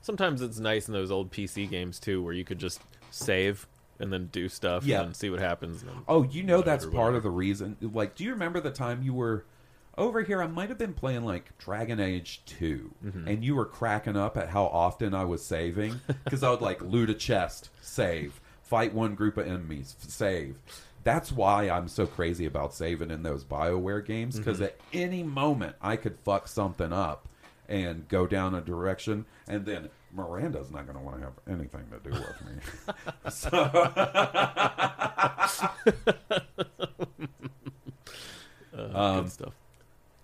[0.00, 3.66] Sometimes it's nice in those old PC games too, where you could just save
[4.00, 5.02] and then do stuff Yeah.
[5.02, 5.82] and see what happens.
[5.82, 7.16] Then, Oh, you know that's part whatever.
[7.18, 7.76] of the reason.
[7.80, 9.44] Like, do you remember the time you were
[9.96, 10.42] over here?
[10.42, 13.28] I might have been playing like Dragon Age 2 Mm-hmm.
[13.28, 16.82] and you were cracking up at how often I was saving because I would like
[16.82, 20.56] loot a chest, save, fight one group of enemies, save.
[21.04, 24.64] That's why I'm so crazy about saving in those Bioware games because Mm-hmm.
[24.64, 27.28] at any moment I could fuck something up
[27.68, 31.84] and go down a direction, and then Miranda's not going to want to have anything
[31.90, 32.52] to do with me.
[38.94, 39.54] uh, good stuff.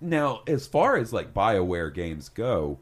[0.00, 2.78] Now, as far as like BioWare games go,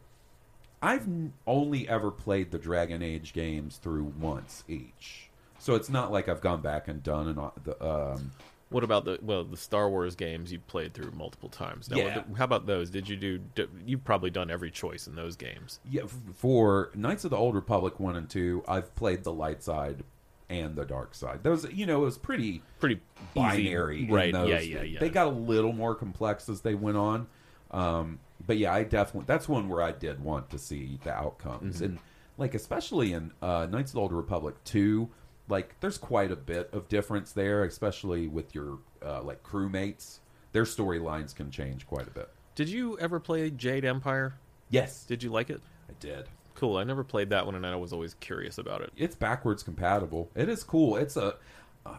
[0.80, 1.08] I've
[1.46, 5.30] only ever played the Dragon Age games through once each.
[5.58, 8.30] So it's not like I've gone back and done an, au- the, um,
[8.70, 11.90] What about the well the Star Wars games you played through multiple times?
[11.90, 12.22] Now, Yeah.
[12.36, 12.90] how about those?
[12.90, 13.40] Did you do?
[13.86, 15.80] You've probably done every choice in those games.
[15.90, 16.02] Yeah,
[16.34, 20.04] for Knights of the Old Republic one and two, I've played the light side
[20.50, 21.42] and the dark side.
[21.42, 23.00] Those, you know, it was pretty Pretty
[23.34, 24.08] binary, easy.
[24.08, 24.32] in right?
[24.32, 24.48] those.
[24.48, 24.98] Yeah, yeah, yeah.
[25.00, 27.26] They got a little more complex as they went on,
[27.70, 31.76] um, but yeah, I definitely that's one where I did want to see the outcomes,
[31.76, 31.84] Mm-hmm.
[31.84, 31.98] and
[32.38, 35.10] like especially in uh, Knights of the Old Republic two,
[35.48, 40.18] like there's quite a bit of difference there, especially with your uh, like crewmates.
[40.52, 42.28] Their storylines can change quite a bit.
[42.54, 44.34] Did you ever play Jade Empire?
[44.70, 45.60] Yes, Did you like it?
[45.88, 46.26] I did.
[46.54, 46.76] Cool.
[46.76, 48.92] I never played that one, and I was always curious about it.
[48.96, 50.28] it's backwards compatible.
[50.34, 50.96] It is cool.
[50.96, 51.36] It's a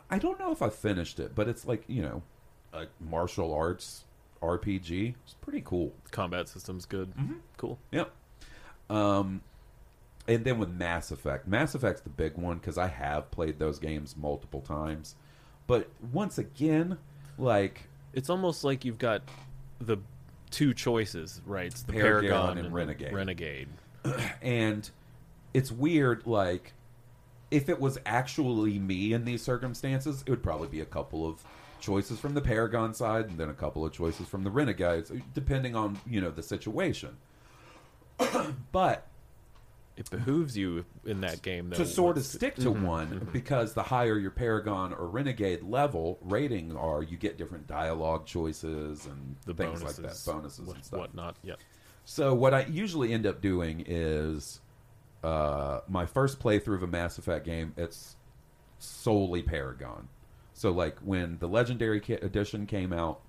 [0.09, 2.21] I don't know if I finished it, but it's like, you know,
[2.73, 4.03] a martial arts
[4.43, 5.15] RPG.
[5.23, 5.93] It's pretty cool.
[6.11, 7.15] Combat system's good.
[7.15, 7.33] Mm-hmm.
[7.57, 7.79] Cool.
[7.91, 8.11] Yep.
[8.89, 9.41] Um
[10.29, 11.47] and then with Mass Effect.
[11.47, 15.15] Mass Effect's the big one cuz I have played those games multiple times.
[15.67, 16.97] But once again,
[17.37, 19.21] like It's almost like you've got
[19.79, 19.97] the
[20.49, 21.67] two choices, right?
[21.67, 23.13] It's the Paragon Paragon, and Renegade.
[23.13, 23.67] Renegade.
[24.41, 24.89] and
[25.53, 26.73] it's weird like
[27.51, 31.43] if it was actually me in these circumstances it would probably be a couple of
[31.79, 35.75] choices from the paragon side and then a couple of choices from the renegades depending
[35.75, 37.17] on you know the situation
[38.71, 39.07] but
[39.99, 43.83] It behooves you in that game though, to sort of stick to one because the
[43.83, 49.53] higher your paragon or renegade level rating are you get different dialogue choices and the
[49.53, 51.35] things bonuses, like that bonuses what, and stuff whatnot.
[51.43, 51.59] Yep.
[52.05, 54.61] So what I usually end up doing is
[55.21, 57.73] uh, my first playthrough of a Mass Effect game.
[57.75, 58.15] It's
[58.77, 60.07] solely Paragon.
[60.53, 63.19] So like when the Legendary Ki- Edition came out,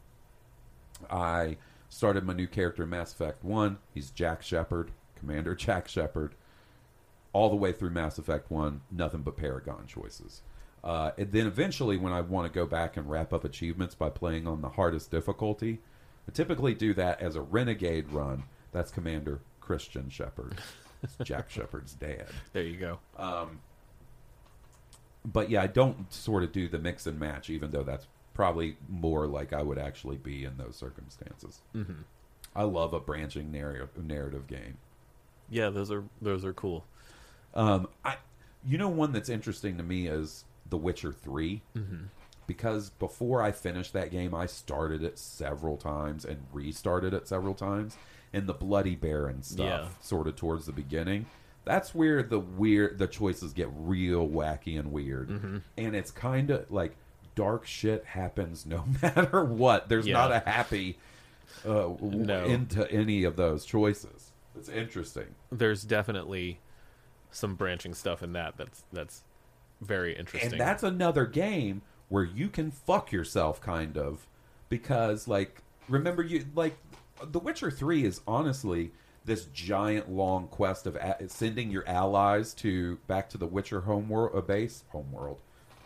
[1.11, 1.57] I
[1.89, 3.79] started my new character in Mass Effect One.
[3.93, 6.37] He's Jack Shephard, Commander Jack Shephard.
[7.33, 10.43] All the way through Mass Effect One, nothing but Paragon choices.
[10.83, 14.11] Uh, and then eventually, when I want to go back and wrap up achievements by
[14.11, 15.81] playing on the hardest difficulty,
[16.28, 18.45] I typically do that as a renegade run.
[18.72, 20.59] That's Commander Christian Shephard.
[21.22, 22.28] Jack Shephard's dad.
[22.53, 22.99] There you go.
[25.24, 28.76] But yeah, I don't sort of do the mix and match, even though that's probably
[28.89, 31.61] more like I would actually be in those circumstances.
[31.74, 32.03] Mm-hmm.
[32.57, 34.78] I love a branching narrative narrative game.
[35.51, 36.85] Yeah, those are those are cool.
[37.55, 38.16] Um, I,
[38.66, 41.62] you know, one that's interesting to me is The Witcher 3
[42.46, 47.55] because before I finished that game, I started it several times and restarted it several
[47.55, 47.96] times,
[48.32, 49.88] and the Bloody Baron stuff, Yeah.
[50.01, 51.26] sort of towards the beginning.
[51.64, 56.70] That's where the weird, the choices get real wacky and weird, and it's kind of
[56.70, 56.96] like
[57.36, 59.88] dark shit happens no matter what.
[59.88, 60.14] There's Yeah.
[60.14, 60.98] not a happy
[61.64, 62.44] uh, No.
[62.46, 64.32] into any of those choices.
[64.57, 65.34] It's interesting.
[65.53, 66.59] There's definitely
[67.31, 69.22] some branching stuff in that that's that's
[69.81, 70.53] very interesting.
[70.53, 74.26] And that's another game where you can fuck yourself kind of
[74.68, 76.76] because like remember you like
[77.22, 78.93] The Witcher 3 is honestly
[79.24, 84.09] this giant long quest of a- sending your allies to back to the Witcher home
[84.09, 85.41] world uh, base home world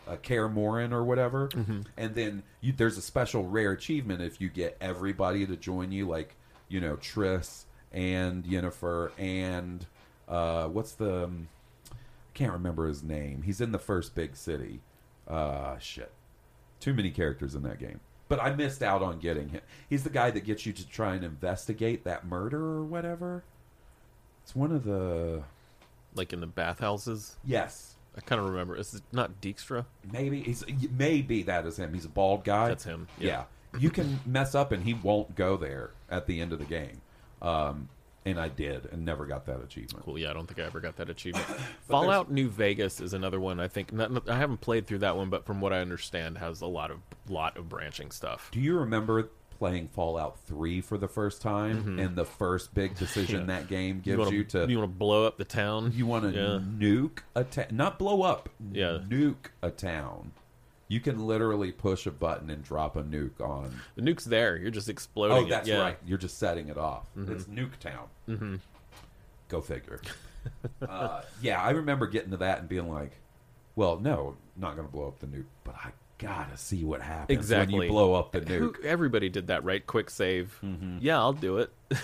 [0.06, 1.48] uh, Kaer Morhen or whatever
[1.96, 6.06] and then you, there's a special rare achievement if you get everybody to join you
[6.06, 6.36] like
[6.68, 9.86] you know Triss and Yennefer and
[10.28, 11.48] uh, what's the um,
[12.34, 13.42] can't remember his name.
[13.42, 14.80] He's in the first big city.
[15.28, 16.10] Uh shit.
[16.80, 18.00] Too many characters in that game.
[18.28, 19.60] But I missed out on getting him.
[19.88, 23.44] He's the guy that gets you to try and investigate that murder or whatever.
[24.42, 25.42] It's one of the
[26.14, 27.36] like in the bathhouses.
[27.44, 27.94] Yes.
[28.16, 28.76] I kind of remember.
[28.76, 29.86] Is it not Dijkstra.
[30.12, 30.64] Maybe he's
[30.96, 31.92] maybe that is him.
[31.94, 32.68] He's a bald guy.
[32.68, 33.44] That's him, Yeah.
[33.74, 33.80] yeah.
[33.80, 37.00] You can mess up and he won't go there at the end of the game.
[37.42, 37.88] Um
[38.26, 40.04] and I did and never got that achievement.
[40.04, 40.18] Cool.
[40.18, 41.46] Yeah, I don't think I ever got that achievement.
[41.88, 43.60] Fallout New Vegas is another one.
[43.60, 46.60] I think not, I haven't played through that one, but from what I understand, has
[46.60, 46.98] a lot of
[47.28, 48.48] lot of branching stuff.
[48.52, 53.42] Do you remember playing Fallout 3 for the first time and the first big decision
[53.42, 53.50] Mm-hmm.
[53.50, 53.56] Yeah.
[53.60, 55.92] that game gives you, wanna, you to you want to blow up the town?
[55.94, 56.58] you want to Yeah.
[56.78, 58.98] nuke a town, not blow up, Yeah.
[59.08, 60.32] nuke a town.
[60.88, 63.74] You can literally push a button and drop a nuke on.
[63.96, 64.56] The nuke's there.
[64.56, 65.36] You're just exploding.
[65.36, 65.48] Oh, it.
[65.48, 65.80] that's Yeah.
[65.80, 65.98] right.
[66.06, 67.06] You're just setting it off.
[67.16, 68.06] It's Nuke Town.
[68.28, 68.56] Mm-hmm.
[69.48, 70.00] Go figure.
[70.88, 73.12] uh, yeah, I remember getting to that and being like,
[73.76, 77.36] "Well, no, not going to blow up the nuke, but I gotta see what happens
[77.38, 77.78] Exactly.
[77.78, 79.84] when you blow up the Who, nuke." everybody did that, right?
[79.86, 80.58] Quick save.
[81.00, 81.72] Yeah, I'll do it.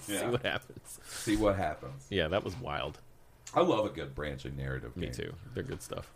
[0.00, 0.30] See Yeah.
[0.30, 0.98] what happens.
[1.08, 2.06] see what happens.
[2.08, 2.98] Yeah, that was wild.
[3.54, 5.14] I love a good branching narrative Me game.
[5.14, 5.34] too.
[5.52, 6.10] They're good stuff.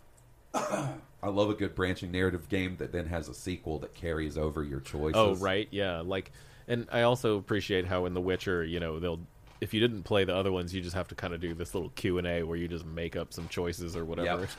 [1.23, 4.63] I love a good branching narrative game that then has a sequel that carries over
[4.63, 5.15] your choices.
[5.15, 5.67] Oh, right.
[5.71, 6.01] Yeah.
[6.01, 6.31] Like,
[6.67, 9.19] and I also appreciate how in The Witcher, you know, they'll
[9.61, 11.73] if you didn't play the other ones, you just have to kind of do this
[11.73, 14.47] little Q and A where you just make up some choices or whatever.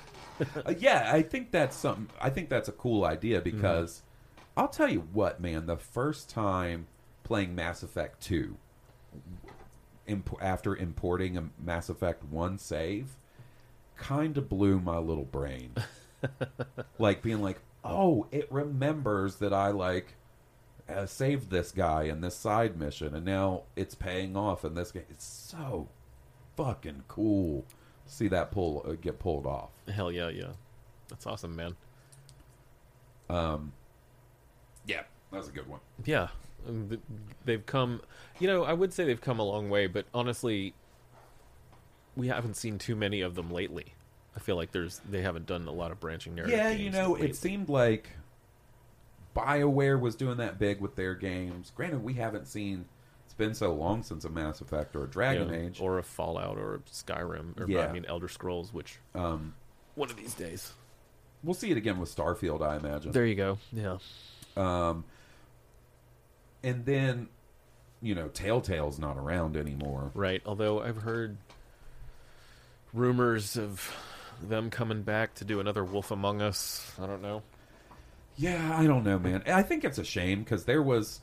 [0.66, 2.08] Uh, yeah, I think that's something.
[2.20, 3.56] I think that's a cool idea Mm-hmm.
[3.56, 4.02] because
[4.56, 5.66] I'll tell you what, man.
[5.66, 6.88] The first time
[7.22, 8.56] playing Mass Effect Two,
[10.08, 13.16] imp- after importing a Mass Effect One save,
[13.96, 15.74] kind of blew my little brain.
[16.98, 20.14] like being like, oh, it remembers that I like
[20.88, 24.90] uh, saved this guy in this side mission, and now it's paying off in this
[24.90, 25.04] game.
[25.10, 25.88] It's so
[26.56, 27.64] fucking cool.
[28.06, 29.70] to See that pull uh, get pulled off.
[29.88, 30.52] Hell yeah, yeah,
[31.08, 31.74] that's awesome, man.
[33.30, 33.72] Um,
[34.86, 35.80] Yeah, that was a good one.
[36.04, 36.28] Yeah,
[36.68, 37.00] um,
[37.44, 38.02] they've come.
[38.38, 40.74] You know, I would say they've come a long way, but honestly,
[42.16, 43.94] we haven't seen too many of them lately.
[44.37, 46.57] I feel like there's they haven't done a lot of branching narrative.
[46.59, 47.30] Yeah, you know, lately.
[47.30, 48.11] it seemed like
[49.37, 51.72] BioWare was doing that big with their games.
[51.74, 52.85] Granted, we haven't seen.
[53.26, 55.80] It's been so long since a Mass Effect or a Dragon Yeah, Age.
[55.80, 57.87] or a Fallout or a Skyrim or Yeah.
[57.87, 59.55] I mean Elder Scrolls, which um,
[59.95, 60.72] one of these days.
[61.43, 63.12] we'll see it again with Starfield, I imagine.
[63.12, 63.59] There you go.
[63.72, 63.99] Yeah.
[64.57, 65.05] Um,
[66.62, 67.28] and then,
[68.03, 70.11] you know, Telltale's not around anymore.
[70.14, 70.43] Right.
[70.47, 71.37] Although I've heard
[72.93, 73.95] rumors of
[74.43, 76.93] them coming back to do another Wolf Among Us.
[77.01, 77.43] I don't know.
[78.37, 79.43] Yeah, I don't know, man.
[79.47, 81.20] I think it's a shame because there was.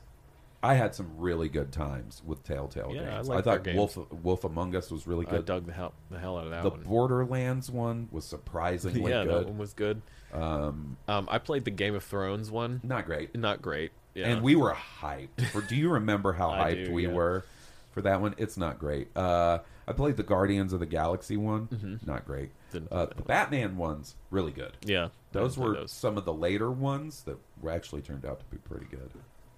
[0.64, 3.28] I had some really good times with Telltale Yeah, games.
[3.28, 5.34] like I thought their Wolf Wolf Among Us was really good.
[5.34, 5.46] I good.
[5.46, 6.82] dug the hell the hell out of that the one.
[6.84, 9.08] Borderlands one was surprisingly good.
[9.10, 10.02] yeah, that one was good.
[10.32, 12.80] Um, Um, I played the Game of Thrones one.
[12.84, 13.34] not great.
[13.34, 13.90] Not great.
[14.14, 14.28] Yeah.
[14.28, 15.44] And we were hyped.
[15.50, 17.12] For, do you remember how hyped do, we yeah.
[17.12, 17.44] were
[17.90, 18.36] for that one?
[18.38, 19.08] It's not great.
[19.16, 19.58] Uh,
[19.92, 22.00] I played the Guardians of the Galaxy one.
[22.06, 22.48] Not great.
[22.50, 22.72] Mm-hmm.
[22.72, 23.22] Didn't play Uh, the.
[23.22, 24.72] Batman ones really good.
[24.84, 25.08] yeah.
[25.32, 25.90] Those were those.
[25.92, 27.38] some of the later ones that
[27.68, 29.10] actually turned out to be pretty good.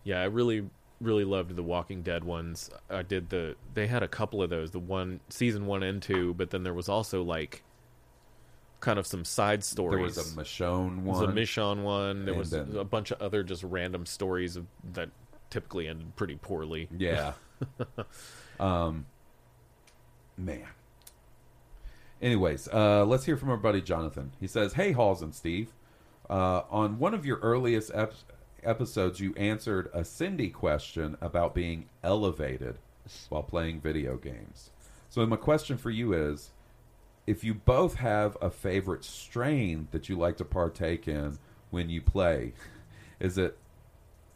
[0.05, 0.69] Yeah, I really
[1.01, 2.71] really loved the Walking Dead ones.
[2.89, 6.35] I did the they had a couple of those, the one season 1 and 2,
[6.35, 7.63] but then there was also like
[8.81, 10.15] kind of some side stories.
[10.15, 11.31] There was a Michonne There was one.
[11.31, 12.25] a Michonne one.
[12.27, 15.09] There was then- a bunch of other just random stories of, that
[15.51, 16.89] typically ended pretty poorly.
[16.97, 17.33] Yeah.
[18.61, 19.07] um,
[20.37, 20.69] man.
[22.23, 24.33] Anyways, uh, let's hear from our buddy Jonathan.
[24.41, 25.73] He says, "Hey, Halls and Steve,
[26.31, 28.15] uh, on one of your earliest ep-
[28.63, 32.79] episodes, you answered a Cindy question about being elevated
[33.29, 34.71] while playing video games.
[35.11, 36.51] So my question for you is."
[37.27, 41.39] If you both have a favorite strain that you like to partake in
[41.71, 42.53] when you play,
[43.19, 43.57] is it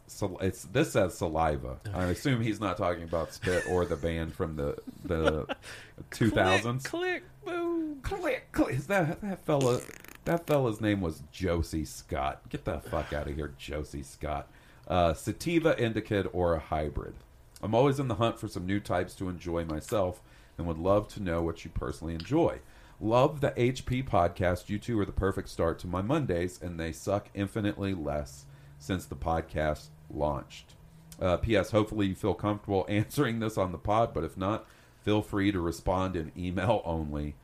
[0.09, 1.77] Sal- it's this says saliva.
[1.93, 5.45] I assume he's not talking about spit or the band from the the
[6.11, 6.85] two thousands.
[6.85, 7.99] Click, boom.
[8.01, 8.75] Click, click.
[8.75, 9.79] Is that that fella?
[10.25, 12.41] That fella's name was Josie Scott.
[12.49, 14.47] Get the fuck out of here, Josie Scott.
[14.87, 17.13] Uh, sativa, indica, or a hybrid.
[17.61, 20.21] I'm always in the hunt for some new types to enjoy myself,
[20.57, 22.59] and would love to know what you personally enjoy.
[22.99, 24.69] Love the HP podcast.
[24.69, 28.45] You two are the perfect start to my Mondays, and they suck infinitely less
[28.77, 30.75] since the podcast launched.
[31.21, 31.71] Uh, P.S.
[31.71, 34.65] Hopefully you feel comfortable answering this on the pod, but if not,
[35.03, 37.35] feel free to respond in email only.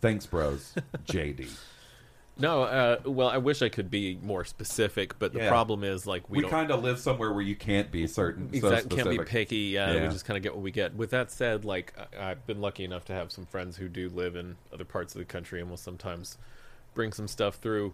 [0.00, 0.74] Thanks, bros.
[1.06, 1.48] JD.
[2.38, 5.48] No, uh, well, I wish I could be more specific, but the Yeah.
[5.50, 8.50] problem is like we, We, kind of live somewhere where you can't be certain.
[8.58, 9.56] so can't be picky.
[9.56, 10.02] Yeah, Yeah.
[10.02, 10.94] we just kind of get what we get.
[10.96, 14.08] With that said, like I- I've been lucky enough to have some friends who do
[14.08, 16.38] live in other parts of the country, and will sometimes
[16.94, 17.92] bring some stuff through.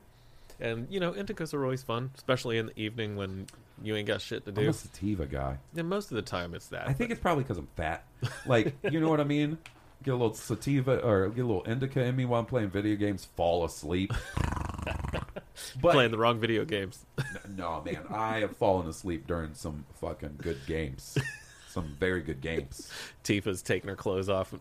[0.61, 3.47] And you know, indicas are always fun, especially in the evening when
[3.83, 4.63] you ain't got shit to do.
[4.63, 5.59] I'm a sativa guy.
[5.77, 6.89] And most of the time, it's that.
[6.89, 8.05] I think it's probably because I'm fat.
[8.47, 9.59] Like, you know what I mean?
[10.03, 12.97] Get a little sativa or get a little indica in me while I'm playing video
[12.97, 14.13] games, fall asleep.
[15.81, 17.05] but playing the wrong video games.
[17.49, 21.19] no, man, I have fallen asleep during some fucking good games.
[21.69, 22.91] Some very good games.
[23.23, 24.55] Tifa's taking her clothes off.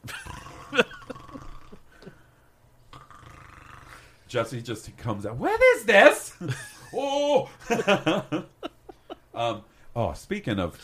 [4.28, 5.38] Jesse just comes out.
[5.38, 6.34] What is this?
[6.94, 7.50] oh,
[9.34, 9.62] um,
[9.96, 10.14] oh.
[10.14, 10.80] Speaking of,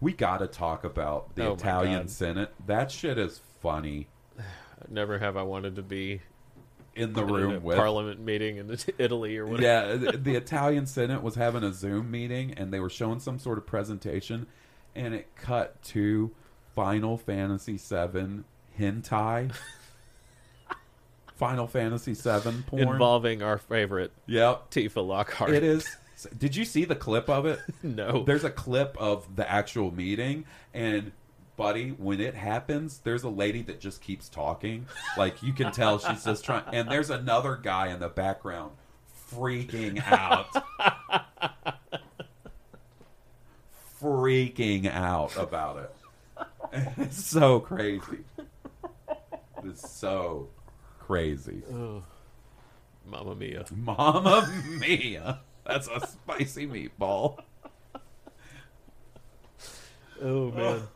[0.00, 2.10] we got to talk about the Oh my Italian God.
[2.10, 2.54] Senate.
[2.66, 4.08] That shit is funny.
[4.88, 6.20] Never have I wanted to be
[6.96, 9.62] In the in a room with parliament meeting in Italy or whatever.
[9.62, 13.38] yeah, the, the Italian Senate was having a Zoom meeting and they were showing some
[13.38, 14.46] sort of presentation,
[14.94, 16.30] and it cut to
[16.74, 18.44] Final Fantasy VII
[18.78, 19.52] hentai.
[21.40, 22.82] Final Fantasy VII porn.
[22.82, 25.50] involving our favorite Yep, Tifa Lockhart.
[25.54, 25.88] it is.
[26.38, 27.58] Did you see the clip of it?
[27.82, 28.24] No.
[28.24, 31.12] There's a clip of the actual meeting, and
[31.56, 34.86] buddy, when it happens, there's a lady that just keeps talking.
[35.16, 38.72] Like you can tell she's just trying, and there's another guy in the background
[39.32, 40.48] freaking out.
[43.98, 46.86] freaking out about it.
[46.98, 48.24] it's so crazy.
[49.64, 50.48] It's so
[51.10, 51.62] crazy.
[53.04, 53.64] Mamma mia.
[53.74, 54.48] Mama
[54.78, 55.40] mia.
[55.66, 57.40] That's a spicy meatball.
[60.22, 60.82] Oh man.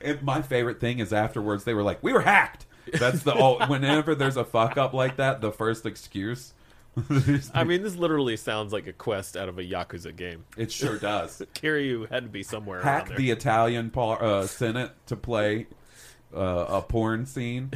[0.00, 3.34] And my favorite thing is afterwards they were like, "We were hacked." That's the
[3.66, 6.52] whenever there's a fuck up like that, the first excuse.
[7.52, 10.44] I mean, this literally sounds like a quest out of a Yakuza game.
[10.56, 11.42] it sure does.
[11.54, 15.66] Kiryu had to be somewhere Hack the Italian par- uh, Senate to play
[16.32, 17.72] uh, a porn scene.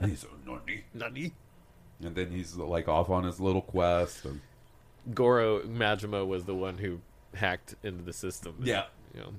[0.00, 1.32] And he's "Nani?" Nani?
[2.04, 4.24] and then he's like off on his little quest.
[4.24, 4.40] And,
[5.14, 7.00] Goro Majima was the one who
[7.34, 8.56] hacked into the system.
[8.62, 8.84] Yeah.
[9.14, 9.32] You know,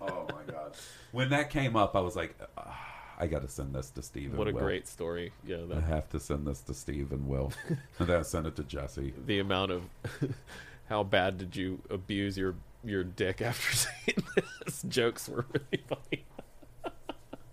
[0.02, 0.76] oh my god!
[1.12, 2.78] When that came up, I was like, "Ah,
[3.18, 4.30] I got to send this to Steve.
[4.30, 4.60] and what a Will.
[4.60, 5.32] great story.
[5.44, 7.52] Yeah, I have to send this to Steve and Will.
[7.98, 9.12] and then I send it to Jesse.
[9.26, 9.82] the amount of
[10.88, 14.22] how bad did you abuse your your dick after saying
[14.64, 14.82] this?
[14.88, 16.24] Jokes were really funny.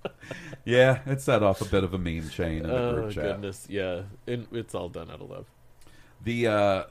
[0.66, 3.24] Yeah, it set off a bit of a meme chain in the Oh group chat.
[3.24, 5.46] goodness, yeah, and it's all done out of love.
[6.24, 6.84] The uh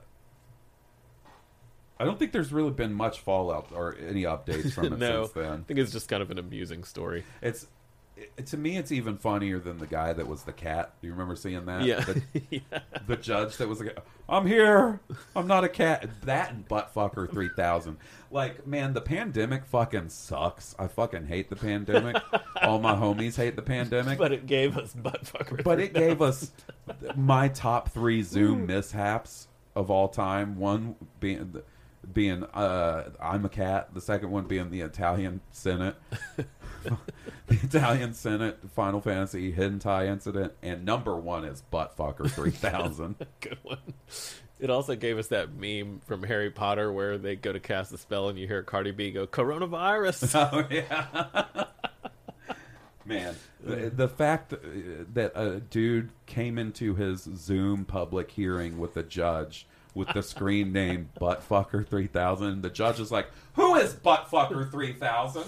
[1.99, 5.33] I don't think there's really been much fallout or any updates from it no, since
[5.35, 5.53] then.
[5.53, 7.25] I think it's just kind of an amusing story.
[7.43, 7.67] It's
[8.17, 10.93] it, to me, it's even funnier than the guy that was the cat.
[11.01, 11.83] Do you remember seeing that?
[11.83, 12.79] Yeah, The, yeah.
[13.07, 13.99] the judge that was like,
[14.29, 15.01] "I'm here.
[15.35, 17.97] I'm not a cat." That and buttfucker three thousand.
[18.31, 20.75] Like, man, the pandemic fucking sucks.
[20.79, 22.17] I fucking hate the pandemic.
[22.63, 24.19] All my homies hate the pandemic.
[24.19, 25.63] But it gave us butt fucker.
[25.65, 26.51] but it gave us
[27.17, 30.57] my top three Zoom mishaps of all time.
[30.57, 31.61] One being
[32.13, 33.95] being uh, I'm a cat.
[33.95, 35.97] The second one being the Italian Senate,
[36.85, 36.97] the
[37.49, 43.17] Italian Senate Final Fantasy hentai incident, and number one is buttfucker three thousand.
[43.41, 43.79] good one.
[44.61, 47.99] It also gave us that meme from Harry Potter where they go to cast a
[47.99, 50.35] spell and you hear Cardi B go coronavirus.
[50.53, 51.67] oh yeah.
[53.05, 59.03] Man, the, the fact that a dude came into his Zoom public hearing with a
[59.03, 65.45] judge with the screen name Buttfucker 3000, the judge is like, Who is Buttfucker 3000?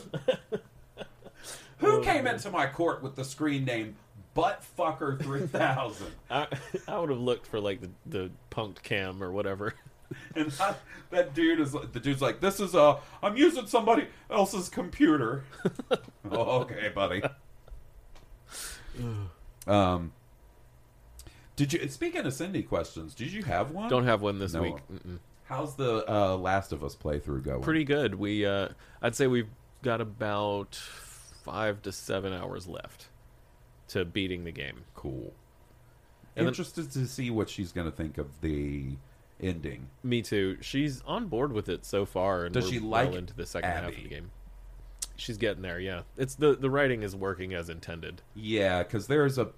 [1.78, 3.96] Who came into my court with the screen name
[4.34, 6.06] Buttfucker 3000?
[6.30, 6.46] I,
[6.88, 9.74] I would have looked for like the, the punked cam or whatever.
[10.36, 10.78] And that,
[11.10, 15.42] that dude is the dude's like, This is a, I'm using somebody else's computer.
[16.30, 17.24] oh, okay, buddy.
[19.66, 20.12] Um,
[21.56, 21.88] did you?
[21.88, 23.88] Speaking of Cindy questions, did you have one?
[23.90, 24.62] Don't have one this No.
[24.62, 24.76] week.
[24.92, 25.18] Mm-mm.
[25.44, 27.62] How's the uh, Last of Us playthrough going?
[27.62, 28.14] Pretty good.
[28.16, 28.68] We uh,
[29.02, 29.48] I'd say we've
[29.82, 33.08] got about five to seven hours left
[33.88, 34.84] to beating the game.
[34.94, 35.32] cool.
[36.34, 38.96] And then- Interested to see what she's going to think of the
[39.40, 39.88] ending.
[40.02, 40.58] Me too.
[40.60, 43.70] She's on board with it so far, and Does she well like into the second
[43.70, 44.30] half of the game.
[45.16, 45.78] She's getting there.
[45.80, 48.20] Yeah, it's the the writing is working as intended.
[48.34, 49.48] Yeah, because there's a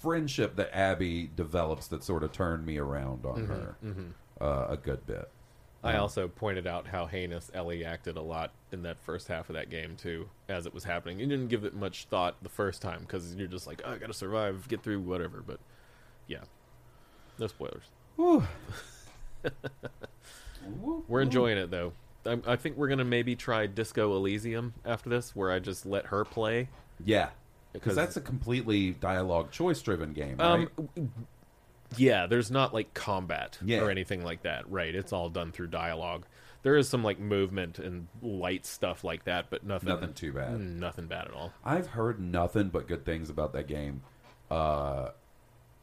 [0.00, 3.76] friendship that Abby develops that sort of turned me around on Mm-hmm, her
[4.40, 5.28] Uh, a good bit.
[5.82, 9.54] I also pointed out how heinous Ellie acted a lot in that first half of
[9.54, 11.20] that game too, as it was happening.
[11.20, 13.98] You didn't give it much thought the first time because you're just like, oh, I
[13.98, 15.42] gotta survive, get through whatever.
[15.46, 15.60] But
[16.26, 16.40] yeah,
[17.38, 17.84] no spoilers.
[21.06, 21.92] We're enjoying it though.
[22.26, 26.06] I, I think we're gonna maybe try Disco Elysium after this, where I just let
[26.06, 26.68] her play.
[27.04, 27.30] Yeah,
[27.72, 31.08] because that's a completely dialogue choice driven game, Um, right?
[31.96, 33.80] yeah, there's not like combat Yeah.
[33.82, 34.94] or anything like that, right?
[34.94, 36.24] It's all done through dialogue.
[36.62, 40.54] There is some like movement and light stuff like that, but nothing, Nothing too bad.
[40.54, 41.52] Mm, nothing bad at all.
[41.64, 44.02] I've heard nothing but good things about that game.
[44.50, 45.10] Uh,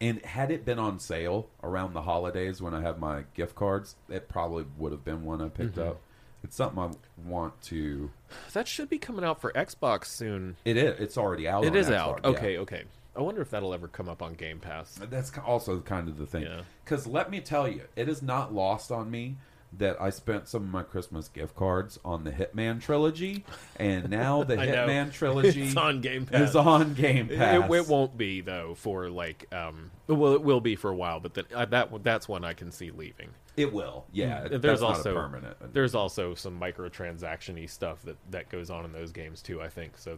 [0.02, 3.96] and had it been on sale around the holidays when I have my gift cards,
[4.10, 5.90] it probably would have been one I picked Mm-hmm.
[5.92, 6.02] up.
[6.46, 6.92] It's something I
[7.28, 8.12] want to.
[8.54, 10.56] That should be coming out for Xbox soon.
[10.64, 11.00] It is.
[11.00, 11.66] It's already out.
[11.66, 12.20] It is Xbox, out.
[12.24, 12.30] yeah.
[12.30, 12.84] Okay, okay.
[13.16, 15.00] I wonder if that'll ever come up on Game Pass.
[15.10, 16.44] That's also kind of the thing.
[16.44, 16.62] Yeah.
[16.84, 19.38] Because let me tell you, it is not lost on me
[19.78, 23.44] that I spent some of my Christmas gift cards on the Hitman trilogy,
[23.78, 24.62] and now the know.
[24.64, 26.50] Hitman trilogy It's on Game Pass.
[26.50, 27.70] is on Game It, Pass.
[27.74, 31.34] it won't be though for like um well it will be for a while but
[31.34, 33.30] then uh, that that's one I can see leaving.
[33.58, 34.06] It will.
[34.12, 34.48] Yeah.
[34.48, 35.74] That's there's also permanent.
[35.74, 39.62] there's also some microtransaction-y stuff that that goes on in those games too.
[39.62, 40.18] I think so.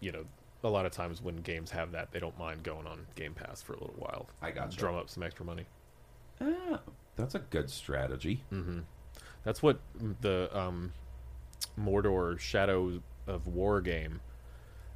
[0.00, 0.24] You know,
[0.62, 3.62] a lot of times when games have that, they don't mind going on Game Pass
[3.62, 4.28] for a little while.
[4.40, 4.78] I gotcha.
[4.78, 5.64] Drum up some extra money.
[6.40, 6.80] Ah,
[7.16, 8.44] that's a good strategy.
[8.52, 8.84] Mm.
[9.44, 9.80] That's what
[10.20, 10.92] the um,
[11.78, 14.20] Mordor Shadow of War game.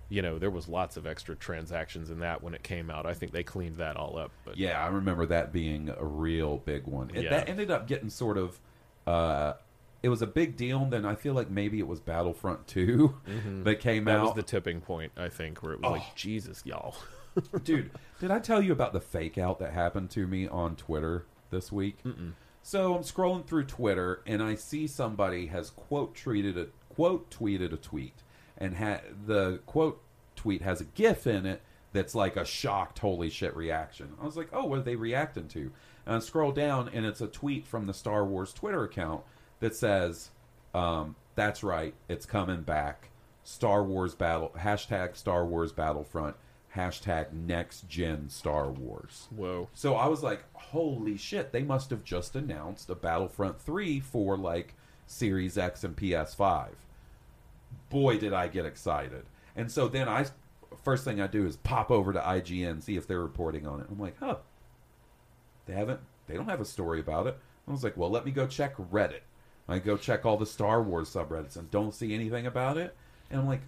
[0.09, 3.07] You know, there was lots of extra transactions in that when it came out.
[3.07, 4.31] I think they cleaned that all up.
[4.45, 7.11] But Yeah, I remember that being a real big one.
[7.15, 7.31] It, Yeah.
[7.31, 8.61] That ended up getting sort of
[9.07, 9.55] uh,
[10.05, 10.83] it was a big deal.
[10.83, 13.15] And then I feel like maybe it was Battlefront 2
[13.65, 14.05] that came Mm-hmm.
[14.05, 16.95] That was the tipping point, I think, where it was like, Jesus, y'all.
[17.65, 17.91] Dude,
[18.21, 21.73] did I tell you about the fake out that happened to me on Twitter this
[21.73, 21.99] week?
[22.63, 27.73] So I'm scrolling through Twitter and I see somebody has quote tweeted a quote tweeted
[27.73, 28.23] a tweet
[28.59, 30.03] and ha- the quote
[30.37, 34.15] tweet has a GIF in it that's like a shocked holy shit reaction.
[34.21, 35.71] I was like, oh, what are they reacting to?
[36.07, 39.23] And I scroll down and it's a tweet from the Star Wars Twitter account
[39.61, 40.31] that says,
[40.75, 43.11] um, "That's right, it's coming back."
[43.45, 46.37] Star Wars battle hashtag Star Wars Battlefront
[46.75, 49.29] hashtag next gen Star Wars.
[49.31, 49.69] Whoa.
[49.75, 54.37] So I was like, holy shit, they must have just announced a Battlefront 3 for
[54.37, 54.75] like
[55.07, 56.71] Series X and PS5.
[57.91, 59.25] Boy, did I get excited.
[59.57, 60.27] And so then I,
[60.83, 63.87] first thing I do is pop over to IGN, see if they're reporting on it.
[63.91, 64.37] I'm like, huh,
[65.67, 67.39] they haven't, they don't have a story about it.
[67.67, 69.21] I was like, well, let me go check Reddit.
[69.69, 72.95] I go check all the Star Wars subreddits and don't see anything about it.
[73.31, 73.63] And I'm like,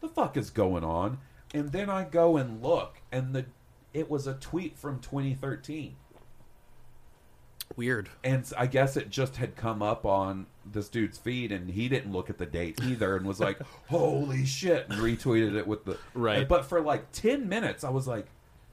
[0.00, 1.18] the fuck is going on?
[1.52, 3.44] And then I go and look, and the
[3.92, 5.96] it was a tweet from 2013,
[7.76, 8.08] Weird.
[8.24, 12.12] and I guess it just had come up on this dude's feed, and he didn't
[12.12, 13.58] look at the date either, and was like,
[13.88, 16.48] "Holy shit!" and retweeted it with the Right.
[16.48, 18.26] But for like 10 minutes, I was like.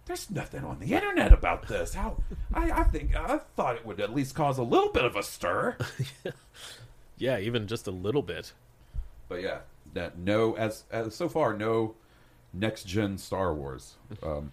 [0.06, 1.94] There's nothing on the internet about this.
[1.94, 2.18] How
[2.52, 5.22] I, I think I thought it would at least cause a little bit of a
[5.22, 5.78] stir.
[7.20, 8.54] Yeah, even just a little bit.
[9.28, 9.60] But yeah,
[9.94, 11.96] that no as, as so far no
[12.54, 13.96] next gen Star Wars.
[14.24, 14.52] Um,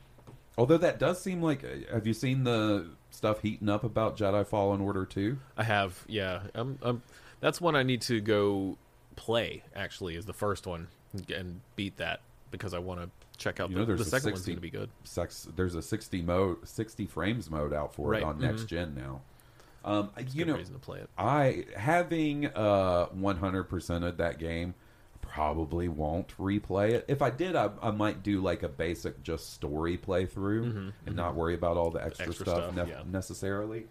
[0.58, 4.80] although that does seem like have you seen the stuff heating up about Jedi Fallen
[4.80, 5.38] Order two?
[5.56, 6.42] I have, yeah.
[6.54, 7.02] Um, um,
[7.46, 8.76] that's one I need to go
[9.14, 9.62] play.
[9.76, 10.88] Actually, is the first one
[11.32, 12.20] and beat that
[12.50, 14.60] because I want to check out You the, know, the second one's 60 going to
[14.62, 14.90] be good.
[15.04, 18.40] Sex, there's a sixty mode, sixty frames mode out for Right, it on mhm.
[18.40, 19.20] next gen now.
[19.84, 21.08] Um, you Good know, reason to play it.
[21.16, 24.74] I having uh 100% of that game
[25.22, 27.04] probably won't replay it.
[27.06, 31.36] If I did, I, I might do like a basic just story playthrough and not
[31.36, 33.02] worry about all the extra, Mm-hmm, Extra stuff, stuff, nef- yeah.
[33.06, 33.86] necessarily.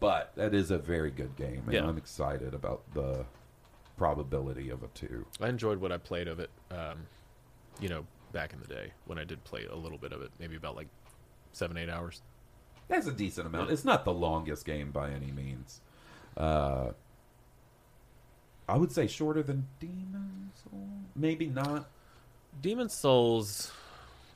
[0.00, 1.86] But that is a very good game, and Yeah.
[1.86, 3.24] I'm excited about the
[3.96, 5.26] probability of a two.
[5.40, 6.50] I enjoyed what I played of it.
[6.70, 7.06] Um,
[7.80, 10.30] you know, back in the day when I did play a little bit of it,
[10.38, 10.88] maybe about like
[11.52, 12.22] seven, eight hours.
[12.88, 13.70] That's a decent amount.
[13.70, 15.80] It's not the longest game by any means.
[16.36, 16.92] Uh,
[18.68, 21.06] I would say shorter than Demon's Souls.
[21.14, 21.88] Maybe not.
[22.60, 23.72] Demon Souls.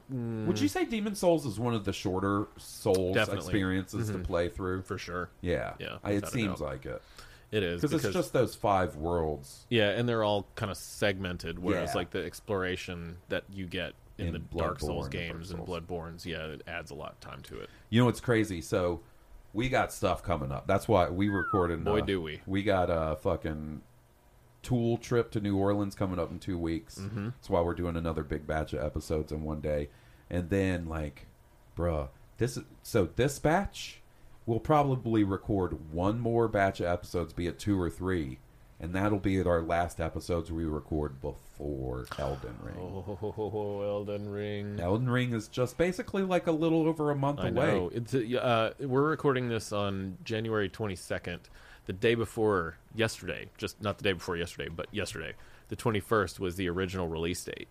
[0.08, 3.44] Would you say Demon Souls is one of the shorter Souls Definitely.
[3.44, 4.82] experiences to play through?
[4.82, 5.30] for sure.
[5.40, 7.02] Yeah, Yeah, I, it seems like it
[7.50, 9.66] It is because it's just those five worlds.
[9.68, 11.58] yeah, and they're all kind of segmented.
[11.58, 11.96] Whereas Yeah.
[11.98, 15.66] like the exploration that you get in, In the Dark Souls Bloodborne and games and
[15.66, 17.68] Dark Bloodborne's, yeah, it adds a lot of time to it.
[17.90, 18.60] You know what's crazy?
[18.62, 19.00] So
[19.52, 20.66] we got stuff coming up.
[20.66, 21.84] That's why we recorded.
[21.84, 22.40] Boy, uh, do we.
[22.46, 23.82] We got a fucking
[24.66, 26.98] tool trip to New Orleans coming up in two weeks.
[26.98, 27.26] Mm-hmm.
[27.26, 29.88] That's why we're doing another big batch of episodes in one day.
[30.28, 31.26] And then, like,
[31.76, 32.08] bruh,
[32.38, 34.00] this is so this batch
[34.46, 38.38] we'll probably record one more batch of episodes, be it two or three,
[38.80, 42.76] and that'll be our last episodes we record before Elden Ring.
[42.78, 44.78] Oh, Elden Ring.
[44.78, 47.66] Elden Ring is just basically like a little over a month I away.
[47.66, 47.90] know.
[47.94, 51.40] It's uh, we're recording this on January 22nd,
[51.86, 53.48] the day before yesterday.
[53.56, 55.32] Just not the day before yesterday, but yesterday.
[55.68, 57.68] The 21st was the original release date.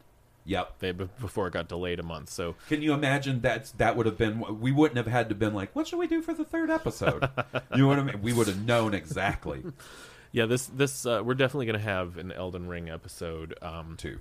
[0.47, 0.80] Yep.
[0.80, 2.30] They, before it got delayed a month.
[2.30, 5.53] So Can you imagine that that would have been we wouldn't have had to been
[5.53, 7.28] like, what should we do for the third episode?
[7.76, 8.22] you know what I mean?
[8.22, 9.64] We would have known exactly.
[10.36, 13.57] yeah, this this uh, we're definitely going to have an Elden Ring episode.
[13.61, 14.19] Um, Two.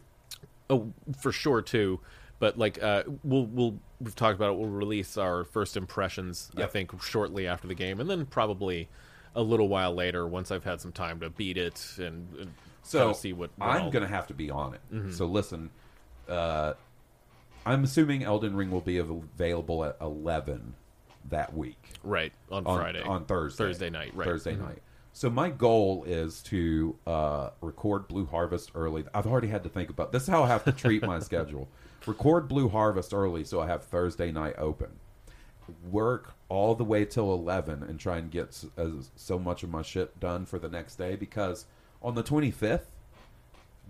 [0.71, 1.99] Oh, for sure too.
[2.39, 4.59] But like, uh, we'll we'll we've talked about it.
[4.59, 6.53] We'll release our first impressions.
[6.57, 8.89] I think shortly after the game, and then probably
[9.35, 12.55] a little while later, once I've had some time to beat it and, and
[12.85, 13.51] So kinda see what.
[13.57, 14.81] what I'm going to have to be on it.
[14.93, 15.11] Mm-hmm.
[15.11, 15.71] So listen,
[16.29, 16.75] uh,
[17.67, 20.75] I'm assuming Elden Ring will be available at 11
[21.31, 24.25] that week right on, on Friday on Thursday, Thursday night, right?
[24.27, 24.61] Thursday Mhm.
[24.61, 24.83] night.
[25.17, 29.05] So my goal is to uh, record Blue Harvest early.
[29.15, 30.25] I've already had to think about this.
[30.25, 31.69] Is how I have to treat my schedule.
[32.05, 34.89] Record Blue Harvest early, so I have Thursday night open.
[35.91, 39.71] Work all the way till eleven and try and get s- as, so much of
[39.71, 41.65] my shit done for the next day because
[42.03, 42.91] on the twenty fifth,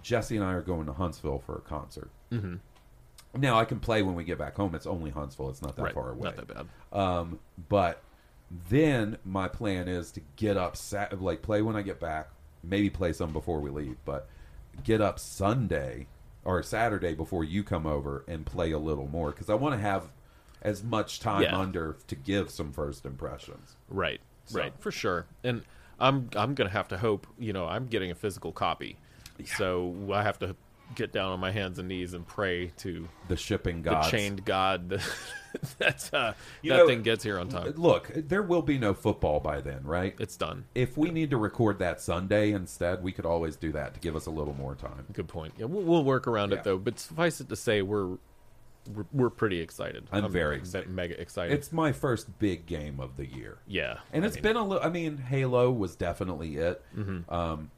[0.03, 2.11] Jesse and I are going to Huntsville for a concert.
[2.31, 2.57] Mm-hmm.
[3.41, 4.77] Now I can play when we get back home.
[4.77, 5.49] It's only Huntsville.
[5.51, 6.23] It's not that Right, far away.
[6.23, 6.67] not that bad.
[6.97, 8.01] Um, but
[8.69, 12.29] then my plan is to get up, sat- like play when I get back,
[12.63, 14.29] maybe play some before we leave, but
[14.83, 16.07] get up Sunday
[16.45, 19.81] or Saturday before you come over and play a little more because I want to
[19.81, 20.05] have
[20.63, 21.59] as much time Yeah.
[21.59, 23.77] under to give some first impressions.
[23.89, 25.27] Right, So- right, for sure.
[25.43, 25.63] And
[26.01, 27.27] I'm I'm gonna have to hope.
[27.39, 28.99] You know, I'm getting a physical copy,
[29.45, 30.57] so I have to
[30.95, 34.45] get down on my hands and knees and pray to The shipping god, the chained
[34.45, 35.03] God that
[35.79, 37.73] that's, uh, You that know, thing gets here on time.
[37.77, 40.15] Look, there will be no football by then, right?
[40.19, 40.65] It's done.
[40.75, 44.17] if we need to record that Sunday instead, we could always do that to give
[44.17, 45.07] us a little more time.
[45.13, 45.55] Good point.
[45.59, 46.59] Yeah, we'll, we'll work around Yeah.
[46.59, 46.79] it though.
[46.79, 48.17] But suffice it to say, we're
[48.95, 50.07] we're, we're pretty excited.
[50.13, 50.91] I'm very excited.
[50.91, 51.55] mega excited.
[51.55, 53.57] It's my first big game of the year.
[53.67, 54.85] yeah, And I it's mean, been a little.
[54.87, 57.33] I mean, Halo was definitely it Mm-hmm.
[57.35, 57.71] um,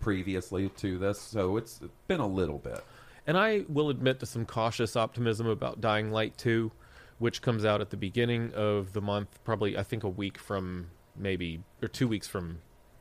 [0.00, 2.82] previously to this, so it's been a little bit.
[3.26, 6.70] And I will admit to some cautious optimism about Dying Light 2,
[7.18, 10.90] which comes out at the beginning of the month, probably I think a week from
[11.16, 12.58] maybe or two weeks from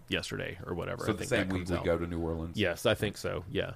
[0.07, 1.03] yesterday or whatever.
[1.05, 1.83] So I the think same week we out.
[1.85, 2.57] go to New Orleans.
[2.57, 3.43] Yes, I think so.
[3.51, 3.71] Yeah.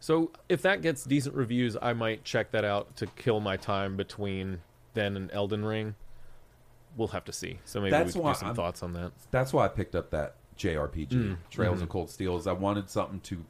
[0.00, 3.96] So if that gets decent reviews, I might check that out to kill my time
[3.96, 4.60] between
[4.92, 5.94] then and Elden Ring.
[6.96, 7.58] We'll have to see.
[7.64, 9.12] So maybe That's we can do some I'm- thoughts on that.
[9.30, 11.82] That's why I picked up that JRPG, Mm, Trails mm-hmm.
[11.84, 12.36] of Cold Steel.
[12.36, 13.44] Is I wanted something to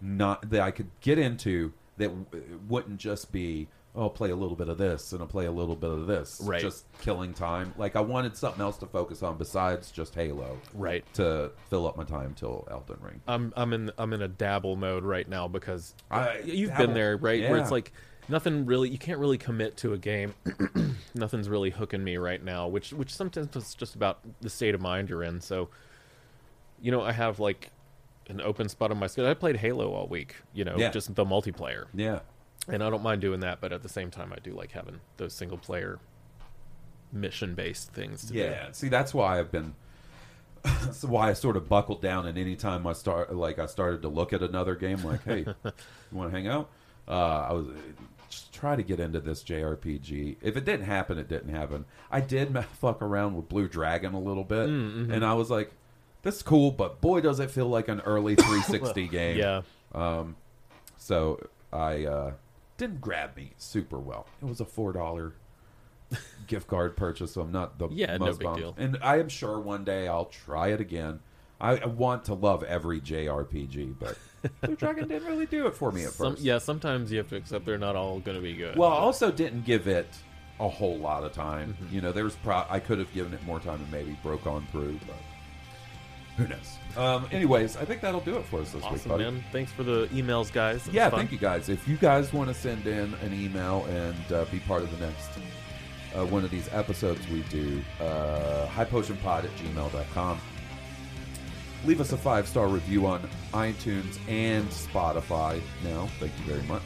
[0.00, 4.36] not that I could get into that w- wouldn't just be oh, I'll play a
[4.36, 6.60] little bit of this and I'll play a little bit of this, Right.
[6.60, 7.74] Just killing time.
[7.76, 11.04] Like I wanted something else to focus on besides just Halo, Right.
[11.14, 13.20] To fill up my time till Elden Ring.
[13.26, 16.94] I'm I'm in I'm in a dabble mode right now because I- you've dabble, been
[16.94, 17.50] there, right?
[17.50, 17.92] Where it's like
[18.28, 20.34] nothing really you can't really commit to a game.
[21.14, 24.80] Nothing's really hooking me right now, which which sometimes is just about the state of
[24.80, 25.40] mind you're in.
[25.40, 25.68] So,
[26.80, 27.70] you know, I have like
[28.28, 29.30] an open spot on my schedule.
[29.30, 30.90] I played Halo all week, you know, Yeah.
[30.90, 31.86] just the multiplayer.
[31.94, 32.20] Yeah,
[32.68, 35.00] And I don't mind doing that, but at the same time I do like having
[35.16, 35.98] those single player
[37.12, 38.38] mission based things to do.
[38.38, 38.68] yeah.
[38.72, 39.74] See, that's why I've been.
[40.62, 44.08] That's why I sort of buckled down, and anytime I start, like I started to
[44.08, 45.72] look at another game, like, hey, you
[46.12, 46.68] want to hang out?
[47.08, 47.12] Uh,
[47.48, 47.66] I was
[48.28, 50.36] just try to get into this JRPG.
[50.42, 51.86] If it didn't happen, it didn't happen.
[52.10, 55.10] I did fuck around with Blue Dragon a little bit, Mm-hmm.
[55.12, 55.72] and I was like,
[56.22, 59.36] this is cool, but boy, does it feel like an early 360 game.
[59.38, 59.62] Yeah.
[60.96, 62.32] So I uh,
[62.76, 64.26] didn't grab me super well.
[64.42, 65.32] It was a four dollar
[66.46, 68.58] gift card purchase, so I'm not the Yeah, no most big bummed.
[68.60, 68.74] deal.
[68.78, 71.20] And I am sure one day I'll try it again.
[71.60, 74.16] I, I want to love every JRPG, but
[74.62, 76.42] Blue Dragon didn't really do it for me at Some, first.
[76.42, 78.76] yeah, sometimes you have to accept they're not all going to be good.
[78.76, 80.08] Well, I also didn't give it
[80.58, 81.74] a whole lot of time.
[81.82, 81.94] Mm-hmm.
[81.94, 84.46] You know, there was pro- I could have given it more time and maybe broke
[84.46, 85.16] on through, but
[86.36, 86.78] who knows?
[86.96, 89.24] Um, anyways, I think that'll do it for us this week, awesome, buddy.
[89.24, 89.44] man.
[89.52, 90.82] Thanks for the emails, guys.
[90.82, 91.20] It was Yeah, fun.
[91.20, 91.68] thank you guys.
[91.68, 95.06] If you guys want to send in an email and uh, be part of the
[95.06, 95.30] next
[96.16, 100.40] uh, one of these episodes we do, uh, highpotionpod at gmail.com.
[101.86, 106.08] Leave us a five star review on iTunes and Spotify now.
[106.18, 106.82] Thank you very much.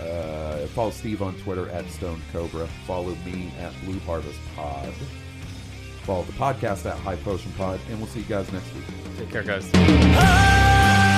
[0.00, 2.66] Uh, follow Steve on Twitter at Stone Cobra.
[2.86, 4.92] Follow me at Blue Harvest Pod.
[6.04, 8.84] Follow the podcast at High Potion Pod, and we'll see you guys next week.
[9.18, 11.13] Take care, guys.